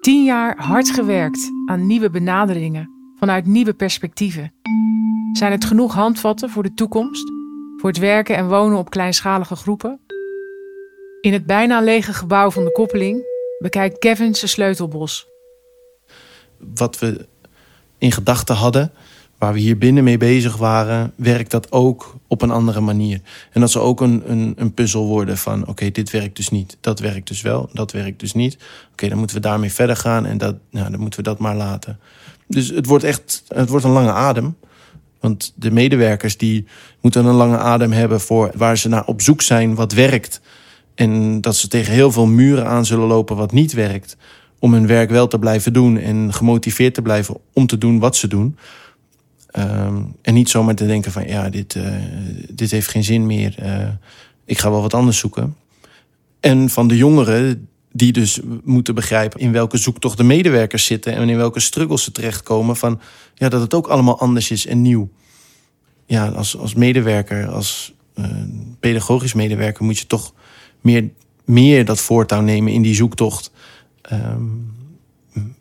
Tien 0.00 0.24
jaar 0.24 0.56
hard 0.56 0.90
gewerkt 0.90 1.50
aan 1.66 1.86
nieuwe 1.86 2.10
benaderingen 2.10 2.90
vanuit 3.18 3.46
nieuwe 3.46 3.74
perspectieven. 3.74 4.52
Zijn 5.32 5.52
het 5.52 5.64
genoeg 5.64 5.94
handvatten 5.94 6.50
voor 6.50 6.62
de 6.62 6.74
toekomst? 6.74 7.32
voor 7.84 7.92
het 7.92 8.02
werken 8.02 8.36
en 8.36 8.48
wonen 8.48 8.78
op 8.78 8.90
kleinschalige 8.90 9.56
groepen. 9.56 10.00
In 11.20 11.32
het 11.32 11.46
bijna 11.46 11.80
lege 11.80 12.12
gebouw 12.12 12.50
van 12.50 12.64
de 12.64 12.72
koppeling 12.72 13.24
bekijkt 13.58 13.98
Kevin 13.98 14.34
zijn 14.34 14.50
sleutelbos. 14.50 15.26
Wat 16.56 16.98
we 16.98 17.26
in 17.98 18.12
gedachten 18.12 18.54
hadden, 18.54 18.92
waar 19.38 19.52
we 19.52 19.58
hier 19.58 19.78
binnen 19.78 20.04
mee 20.04 20.18
bezig 20.18 20.56
waren, 20.56 21.12
werkt 21.16 21.50
dat 21.50 21.72
ook 21.72 22.16
op 22.26 22.42
een 22.42 22.50
andere 22.50 22.80
manier. 22.80 23.20
En 23.52 23.60
dat 23.60 23.70
ze 23.70 23.78
ook 23.78 24.00
een, 24.00 24.22
een, 24.26 24.54
een 24.56 24.74
puzzel 24.74 25.06
worden 25.06 25.38
van: 25.38 25.66
oké, 25.66 25.90
dit 25.90 26.10
werkt 26.10 26.36
dus 26.36 26.50
niet, 26.50 26.76
dat 26.80 27.00
werkt 27.00 27.28
dus 27.28 27.42
wel, 27.42 27.68
dat 27.72 27.92
werkt 27.92 28.20
dus 28.20 28.32
niet. 28.32 28.56
Oké, 28.92 29.08
dan 29.08 29.18
moeten 29.18 29.36
we 29.36 29.42
daarmee 29.42 29.72
verder 29.72 29.96
gaan 29.96 30.26
en 30.26 30.38
dat, 30.38 30.56
nou, 30.70 30.90
dan 30.90 31.00
moeten 31.00 31.18
we 31.18 31.28
dat 31.28 31.38
maar 31.38 31.56
laten. 31.56 31.98
Dus 32.46 32.68
het 32.68 32.86
wordt 32.86 33.04
echt 33.04 33.44
het 33.48 33.68
wordt 33.68 33.84
een 33.84 33.90
lange 33.90 34.12
adem. 34.12 34.56
Want 35.20 35.52
de 35.56 35.70
medewerkers 35.70 36.36
die 36.36 36.66
moeten 37.00 37.24
een 37.24 37.34
lange 37.34 37.58
adem 37.58 37.92
hebben 37.92 38.20
voor 38.20 38.50
waar 38.56 38.78
ze 38.78 38.88
naar 38.88 39.04
op 39.04 39.22
zoek 39.22 39.42
zijn 39.42 39.74
wat 39.74 39.92
werkt. 39.92 40.40
En 40.94 41.40
dat 41.40 41.56
ze 41.56 41.68
tegen 41.68 41.92
heel 41.92 42.12
veel 42.12 42.26
muren 42.26 42.66
aan 42.66 42.86
zullen 42.86 43.06
lopen 43.06 43.36
wat 43.36 43.52
niet 43.52 43.72
werkt. 43.72 44.16
Om 44.58 44.72
hun 44.72 44.86
werk 44.86 45.10
wel 45.10 45.26
te 45.26 45.38
blijven 45.38 45.72
doen 45.72 45.98
en 45.98 46.32
gemotiveerd 46.32 46.94
te 46.94 47.02
blijven 47.02 47.36
om 47.52 47.66
te 47.66 47.78
doen 47.78 47.98
wat 47.98 48.16
ze 48.16 48.28
doen. 48.28 48.56
Um, 49.58 50.16
en 50.22 50.34
niet 50.34 50.48
zomaar 50.48 50.74
te 50.74 50.86
denken 50.86 51.12
van 51.12 51.26
ja, 51.26 51.50
dit, 51.50 51.74
uh, 51.74 51.92
dit 52.50 52.70
heeft 52.70 52.88
geen 52.88 53.04
zin 53.04 53.26
meer. 53.26 53.54
Uh, 53.62 53.88
ik 54.44 54.58
ga 54.58 54.70
wel 54.70 54.80
wat 54.80 54.94
anders 54.94 55.18
zoeken. 55.18 55.56
En 56.40 56.70
van 56.70 56.88
de 56.88 56.96
jongeren 56.96 57.68
die 57.92 58.12
dus 58.12 58.40
moeten 58.64 58.94
begrijpen 58.94 59.40
in 59.40 59.52
welke 59.52 59.76
zoektocht 59.76 60.16
de 60.16 60.22
medewerkers 60.22 60.84
zitten 60.84 61.14
en 61.14 61.28
in 61.28 61.36
welke 61.36 61.60
struggles 61.60 62.02
ze 62.02 62.12
terechtkomen. 62.12 62.76
Van 62.76 63.00
ja, 63.34 63.48
dat 63.48 63.60
het 63.60 63.74
ook 63.74 63.86
allemaal 63.86 64.18
anders 64.18 64.50
is 64.50 64.66
en 64.66 64.82
nieuw. 64.82 65.08
Ja, 66.06 66.28
als, 66.28 66.56
als 66.56 66.74
medewerker, 66.74 67.48
als 67.48 67.94
uh, 68.14 68.26
pedagogisch 68.80 69.34
medewerker, 69.34 69.84
moet 69.84 69.98
je 69.98 70.06
toch 70.06 70.32
meer, 70.80 71.10
meer 71.44 71.84
dat 71.84 72.00
voortouw 72.00 72.40
nemen 72.40 72.72
in 72.72 72.82
die 72.82 72.94
zoektocht. 72.94 73.50
Um, 74.12 74.72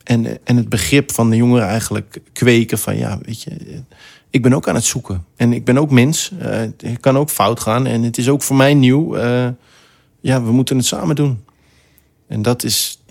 en, 0.03 0.38
en 0.43 0.57
het 0.57 0.69
begrip 0.69 1.12
van 1.12 1.29
de 1.29 1.36
jongeren 1.36 1.67
eigenlijk 1.67 2.21
kweken 2.33 2.77
van 2.77 2.97
ja, 2.97 3.19
weet 3.21 3.41
je, 3.41 3.81
ik 4.29 4.41
ben 4.41 4.53
ook 4.53 4.67
aan 4.67 4.75
het 4.75 4.83
zoeken. 4.83 5.25
En 5.36 5.53
ik 5.53 5.65
ben 5.65 5.77
ook 5.77 5.91
mens. 5.91 6.31
Uh, 6.41 6.47
het 6.49 6.99
kan 6.99 7.17
ook 7.17 7.29
fout 7.29 7.59
gaan. 7.59 7.86
En 7.86 8.03
het 8.03 8.17
is 8.17 8.29
ook 8.29 8.41
voor 8.41 8.55
mij 8.55 8.73
nieuw. 8.73 9.17
Uh, 9.17 9.47
ja, 10.21 10.43
we 10.43 10.51
moeten 10.51 10.77
het 10.77 10.86
samen 10.86 11.15
doen. 11.15 11.43
En 12.27 12.41
dat 12.41 12.63
is 12.63 13.01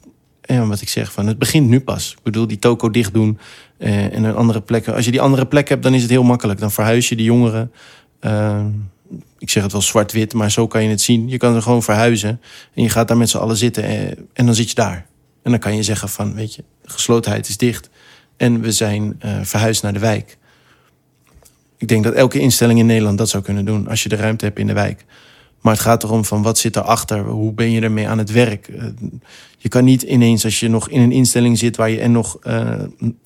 ja, 0.42 0.66
wat 0.66 0.80
ik 0.80 0.88
zeg, 0.88 1.12
van 1.12 1.26
het 1.26 1.38
begint 1.38 1.68
nu 1.68 1.80
pas. 1.80 2.12
Ik 2.12 2.22
bedoel, 2.22 2.46
die 2.46 2.58
toko 2.58 2.90
dicht 2.90 3.14
doen 3.14 3.38
uh, 3.78 4.14
en 4.14 4.24
een 4.24 4.34
andere 4.34 4.60
plekken. 4.60 4.94
Als 4.94 5.04
je 5.04 5.10
die 5.10 5.20
andere 5.20 5.46
plek 5.46 5.68
hebt, 5.68 5.82
dan 5.82 5.94
is 5.94 6.02
het 6.02 6.10
heel 6.10 6.22
makkelijk. 6.22 6.60
Dan 6.60 6.70
verhuis 6.70 7.08
je 7.08 7.16
die 7.16 7.26
jongeren. 7.26 7.72
Ik 9.38 9.50
zeg 9.50 9.62
het 9.62 9.72
wel 9.72 9.82
zwart-wit, 9.82 10.34
maar 10.34 10.50
zo 10.50 10.66
kan 10.66 10.82
je 10.82 10.88
het 10.88 11.00
zien. 11.00 11.28
Je 11.28 11.36
kan 11.36 11.54
er 11.54 11.62
gewoon 11.62 11.82
verhuizen 11.82 12.40
en 12.74 12.82
je 12.82 12.88
gaat 12.88 13.08
daar 13.08 13.16
met 13.16 13.30
z'n 13.30 13.38
allen 13.38 13.56
zitten 13.56 13.84
en, 13.84 14.16
eh, 14.16 14.22
en, 14.32 14.46
dan 14.46 14.54
zit 14.54 14.68
je 14.68 14.74
daar. 14.74 15.06
En 15.42 15.50
dan 15.50 15.60
kan 15.60 15.76
je 15.76 15.82
zeggen 15.82 16.08
van, 16.08 16.34
weet 16.34 16.54
je, 16.54 16.64
geslotenheid 16.84 17.48
is 17.48 17.56
dicht 17.56 17.90
en 18.36 18.60
we 18.60 18.72
zijn 18.72 19.20
uh, 19.24 19.38
verhuisd 19.42 19.82
naar 19.82 19.92
de 19.92 19.98
wijk. 19.98 20.38
Ik 21.76 21.88
denk 21.88 22.04
dat 22.04 22.14
elke 22.14 22.38
instelling 22.38 22.78
in 22.78 22.86
Nederland 22.86 23.18
dat 23.18 23.28
zou 23.28 23.42
kunnen 23.42 23.64
doen 23.64 23.88
als 23.88 24.02
je 24.02 24.08
de 24.08 24.16
ruimte 24.16 24.44
hebt 24.44 24.58
in 24.58 24.66
de 24.66 24.72
wijk. 24.72 25.04
Maar 25.60 25.72
het 25.72 25.82
gaat 25.82 26.02
erom 26.02 26.24
van 26.24 26.42
wat 26.42 26.58
zit 26.58 26.76
erachter? 26.76 27.20
Hoe 27.20 27.52
ben 27.52 27.70
je 27.70 27.80
ermee 27.80 28.08
aan 28.08 28.18
het 28.18 28.30
werk? 28.30 28.68
Eh, 28.68 28.84
je 29.58 29.68
kan 29.68 29.84
niet 29.84 30.02
ineens 30.02 30.44
als 30.44 30.60
je 30.60 30.68
nog 30.68 30.88
in 30.88 31.00
een 31.00 31.12
instelling 31.12 31.58
zit 31.58 31.76
waar 31.76 31.90
je 31.90 32.00
en 32.00 32.12
nog 32.12 32.38
uh, 32.42 32.74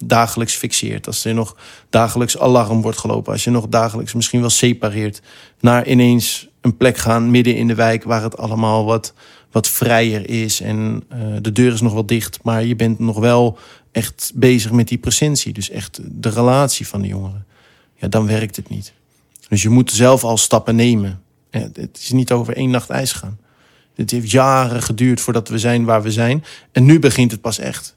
dagelijks 0.04 0.54
fixeert. 0.54 1.06
Als 1.06 1.24
er 1.24 1.34
nog 1.34 1.56
dagelijks 1.90 2.38
alarm 2.38 2.82
wordt 2.82 2.98
gelopen. 2.98 3.32
Als 3.32 3.44
je 3.44 3.50
nog 3.50 3.68
dagelijks 3.68 4.14
misschien 4.14 4.40
wel 4.40 4.50
separeert. 4.50 5.22
Naar 5.60 5.86
ineens 5.86 6.48
een 6.60 6.76
plek 6.76 6.96
gaan 6.96 7.30
midden 7.30 7.56
in 7.56 7.66
de 7.66 7.74
wijk 7.74 8.04
waar 8.04 8.22
het 8.22 8.36
allemaal 8.36 8.84
wat, 8.84 9.14
wat 9.56 9.68
vrijer 9.68 10.28
is. 10.28 10.60
En 10.60 11.02
uh, 11.12 11.36
de 11.40 11.52
deur 11.52 11.72
is 11.72 11.80
nog 11.80 11.92
wel 11.92 12.06
dicht. 12.06 12.38
Maar 12.42 12.64
je 12.64 12.76
bent 12.76 12.98
nog 12.98 13.18
wel 13.18 13.58
echt 13.92 14.32
bezig 14.34 14.72
met 14.72 14.88
die 14.88 14.98
presentie. 14.98 15.52
Dus 15.52 15.70
echt 15.70 16.00
de 16.02 16.28
relatie 16.28 16.86
van 16.86 17.00
de 17.00 17.08
jongeren. 17.08 17.46
Ja, 17.94 18.08
dan 18.08 18.26
werkt 18.26 18.56
het 18.56 18.68
niet. 18.68 18.92
Dus 19.48 19.62
je 19.62 19.68
moet 19.68 19.90
zelf 19.90 20.24
al 20.24 20.36
stappen 20.36 20.76
nemen. 20.76 21.22
Het 21.50 21.98
is 22.00 22.12
niet 22.12 22.32
over 22.32 22.56
één 22.56 22.70
nacht 22.70 22.90
ijs 22.90 23.12
gaan. 23.12 23.38
Het 23.94 24.10
heeft 24.10 24.30
jaren 24.30 24.82
geduurd 24.82 25.20
voordat 25.20 25.48
we 25.48 25.58
zijn 25.58 25.84
waar 25.84 26.02
we 26.02 26.12
zijn. 26.12 26.44
En 26.72 26.84
nu 26.84 26.98
begint 26.98 27.30
het 27.30 27.40
pas 27.40 27.58
echt. 27.58 27.96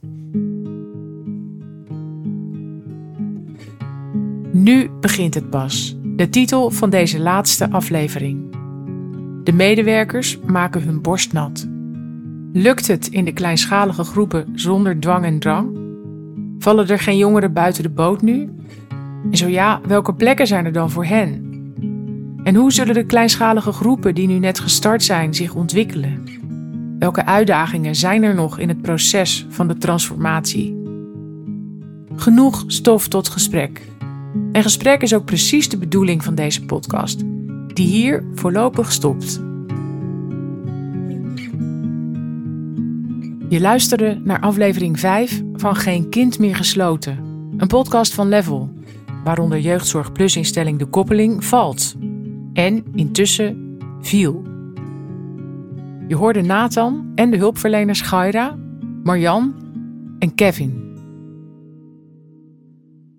Nu 4.52 4.90
begint 5.00 5.34
het 5.34 5.50
pas. 5.50 5.96
De 6.04 6.30
titel 6.30 6.72
van 6.72 6.90
deze 6.90 7.20
laatste 7.20 7.72
aflevering. 7.72 8.49
De 9.44 9.52
medewerkers 9.52 10.40
maken 10.46 10.82
hun 10.82 11.02
borst 11.02 11.34
nat. 11.34 11.68
Lukt 12.54 12.88
het 12.88 13.08
in 13.08 13.26
de 13.26 13.34
kleinschalige 13.34 14.04
groepen 14.04 14.46
zonder 14.56 15.00
dwang 15.00 15.26
en 15.26 15.40
drang? 15.40 15.78
Vallen 16.60 16.88
er 16.88 17.00
geen 17.00 17.18
jongeren 17.18 17.54
buiten 17.54 17.84
de 17.84 17.90
boot 17.90 18.22
nu? 18.22 18.50
En 19.32 19.38
zo 19.38 19.48
ja, 19.48 19.82
welke 19.88 20.14
plekken 20.14 20.48
zijn 20.48 20.66
er 20.66 20.72
dan 20.72 20.90
voor 20.90 21.06
hen? 21.06 21.48
En 22.44 22.56
hoe 22.56 22.72
zullen 22.72 22.94
de 22.94 23.06
kleinschalige 23.06 23.72
groepen 23.72 24.16
die 24.16 24.28
nu 24.28 24.40
net 24.40 24.60
gestart 24.60 25.04
zijn 25.04 25.34
zich 25.34 25.56
ontwikkelen? 25.56 26.24
Welke 27.00 27.26
uitdagingen 27.26 27.96
zijn 27.96 28.24
er 28.24 28.36
nog 28.36 28.60
in 28.60 28.68
het 28.68 28.82
proces 28.82 29.46
van 29.50 29.68
de 29.68 29.78
transformatie? 29.78 30.78
Genoeg 32.16 32.64
stof 32.68 33.08
tot 33.08 33.30
gesprek. 33.30 33.82
En 34.52 34.64
gesprek 34.64 35.02
is 35.02 35.14
ook 35.14 35.26
precies 35.26 35.70
de 35.70 35.78
bedoeling 35.78 36.24
van 36.24 36.36
deze 36.36 36.66
podcast, 36.66 37.24
die 37.80 37.88
hier 37.88 38.24
voorlopig 38.34 38.92
stopt. 38.92 39.34
Je 43.50 43.60
luisterde 43.60 44.22
naar 44.24 44.40
aflevering 44.40 45.00
5 45.00 45.42
van 45.54 45.76
Geen 45.76 46.10
Kind 46.10 46.40
meer 46.40 46.56
gesloten, 46.56 47.18
een 47.58 47.68
podcast 47.68 48.14
van 48.14 48.28
Level, 48.28 48.74
waaronder 49.24 49.60
Jeugdzorg 49.60 50.12
Plus 50.12 50.36
instelling 50.36 50.80
De 50.80 50.86
Koppeling 50.86 51.46
valt 51.46 51.96
en 52.54 52.86
intussen 52.96 53.78
viel. 54.02 54.44
Je 56.08 56.16
hoorde 56.16 56.42
Nathan 56.42 57.12
en 57.16 57.32
de 57.32 57.38
hulpverleners 57.38 58.02
Gaira, 58.02 58.58
Marjan 59.04 59.54
en 60.20 60.36
Kevin. 60.36 60.88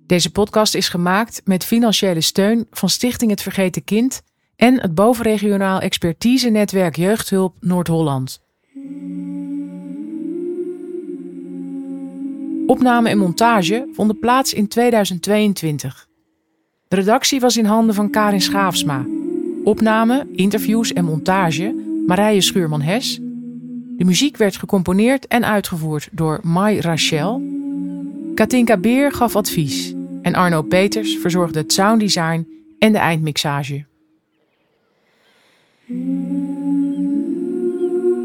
Deze 0.07 0.33
podcast 0.33 0.75
is 0.75 0.89
gemaakt 0.89 1.41
met 1.45 1.65
financiële 1.65 2.21
steun 2.21 2.67
van 2.71 2.89
Stichting 2.89 3.31
Het 3.31 3.43
Vergeten 3.43 3.85
Kind 3.85 4.23
en 4.61 4.81
het 4.81 4.95
bovenregionaal 4.95 5.81
expertise-netwerk 5.81 6.97
Jeugdhulp 6.97 7.57
Noord-Holland. 7.61 8.43
Opname 12.67 13.09
en 13.09 13.19
montage 13.19 13.89
vonden 13.93 14.19
plaats 14.19 14.55
in 14.55 14.69
2022. 14.69 16.09
De 16.89 16.97
redactie 16.97 17.41
was 17.41 17.57
in 17.57 17.65
handen 17.65 17.95
van 17.95 18.11
Karin 18.11 18.41
Schaafsma. 18.41 19.07
Opname, 19.65 20.27
interviews 20.33 20.93
en 20.93 21.05
montage 21.05 21.75
Marije 22.07 22.41
Schuurman-Hes. 22.41 23.19
De 23.97 24.05
muziek 24.05 24.37
werd 24.37 24.57
gecomponeerd 24.57 25.27
en 25.27 25.45
uitgevoerd 25.45 26.09
door 26.13 26.41
Mai 26.43 26.81
Rachel. 26.81 27.43
Katinka 28.35 28.77
Beer 28.77 29.13
gaf 29.13 29.37
advies 29.37 29.95
en 30.23 30.35
Arno 30.35 30.63
Peters 30.63 31.17
verzorgde 31.17 31.59
het 31.59 31.73
sounddesign 31.73 32.49
en 32.79 32.93
de 32.93 32.99
eindmixage. 32.99 33.89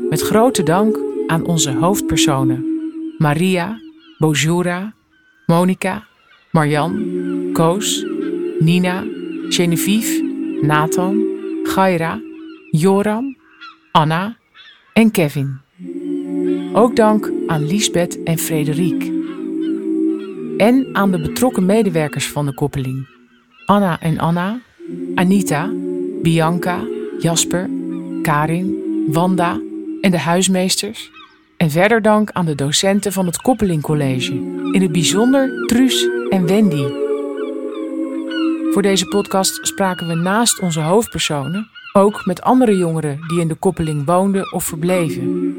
Met 0.10 0.22
grote 0.22 0.64
dank 0.64 1.00
aan 1.28 1.46
onze 1.46 1.72
hoofdpersonen 1.72 2.66
Maria, 3.18 3.80
Bojura, 4.18 4.94
Monica, 5.46 6.08
Marjan, 6.52 7.04
Koos, 7.54 8.06
Nina, 8.60 9.04
Genevieve, 9.50 10.24
Nathan, 10.62 11.24
Gaira, 11.64 12.22
Joram, 12.72 13.38
Anna 13.92 14.38
en 14.94 15.12
Kevin. 15.12 15.60
Ook 16.74 16.96
dank 16.96 17.32
aan 17.48 17.68
Lisbeth 17.68 18.24
en 18.24 18.38
Frederik. 18.38 19.12
En 20.58 20.90
aan 20.94 21.12
de 21.12 21.22
betrokken 21.22 21.66
medewerkers 21.66 22.28
van 22.28 22.46
de 22.46 22.54
koppeling. 22.54 23.08
Anna 23.66 24.00
en 24.00 24.20
Anna, 24.20 24.62
Anita, 25.16 25.72
Bianca, 26.22 26.84
Jasper, 27.20 27.70
Karin, 28.22 28.84
Wanda 29.08 29.60
en 30.02 30.12
de 30.12 30.20
huismeesters. 30.20 31.12
En 31.58 31.72
verder 31.72 32.02
dank 32.02 32.32
aan 32.32 32.46
de 32.46 32.56
docenten 32.56 33.12
van 33.12 33.26
het 33.26 33.42
Koppelingcollege. 33.42 34.34
In 34.72 34.82
het 34.82 34.92
bijzonder 34.92 35.66
Truus 35.68 36.08
en 36.30 36.46
Wendy. 36.46 36.86
Voor 38.72 38.82
deze 38.82 39.06
podcast 39.06 39.68
spraken 39.68 40.08
we 40.08 40.16
naast 40.16 40.60
onze 40.60 40.80
hoofdpersonen 40.80 41.70
ook 41.94 42.26
met 42.26 42.42
andere 42.42 42.78
jongeren 42.78 43.20
die 43.28 43.40
in 43.40 43.48
de 43.48 43.56
koppeling 43.56 44.06
woonden 44.06 44.54
of 44.54 44.64
verbleven. 44.64 45.54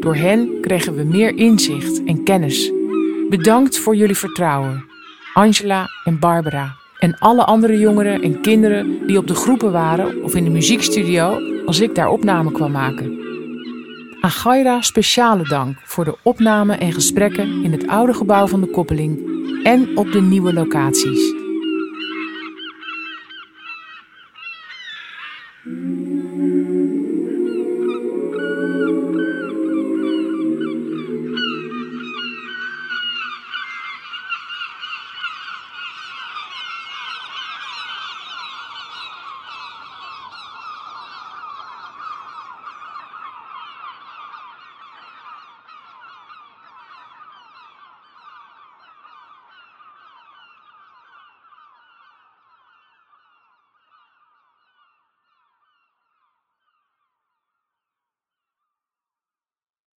Door 0.00 0.14
hen 0.14 0.60
kregen 0.60 0.94
we 0.94 1.04
meer 1.04 1.36
inzicht 1.36 2.04
en 2.04 2.24
kennis. 2.24 2.72
Bedankt 3.28 3.78
voor 3.78 3.96
jullie 3.96 4.16
vertrouwen, 4.16 4.84
Angela 5.34 5.88
en 6.04 6.18
Barbara. 6.18 6.76
En 6.98 7.18
alle 7.18 7.44
andere 7.44 7.78
jongeren 7.78 8.22
en 8.22 8.40
kinderen 8.40 9.06
die 9.06 9.18
op 9.18 9.26
de 9.26 9.34
groepen 9.34 9.72
waren 9.72 10.22
of 10.22 10.34
in 10.34 10.44
de 10.44 10.50
muziekstudio 10.50 11.40
als 11.66 11.80
ik 11.80 11.94
daar 11.94 12.08
opname 12.08 12.52
kwam 12.52 12.72
maken. 12.72 13.18
Aan 14.20 14.30
Gaira 14.30 14.80
speciale 14.80 15.42
dank 15.42 15.76
voor 15.84 16.04
de 16.04 16.16
opname 16.22 16.74
en 16.74 16.92
gesprekken 16.92 17.62
in 17.62 17.72
het 17.72 17.86
oude 17.86 18.14
gebouw 18.14 18.46
van 18.46 18.60
de 18.60 18.70
koppeling 18.70 19.20
en 19.62 19.96
op 19.96 20.12
de 20.12 20.20
nieuwe 20.20 20.52
locaties. 20.52 21.37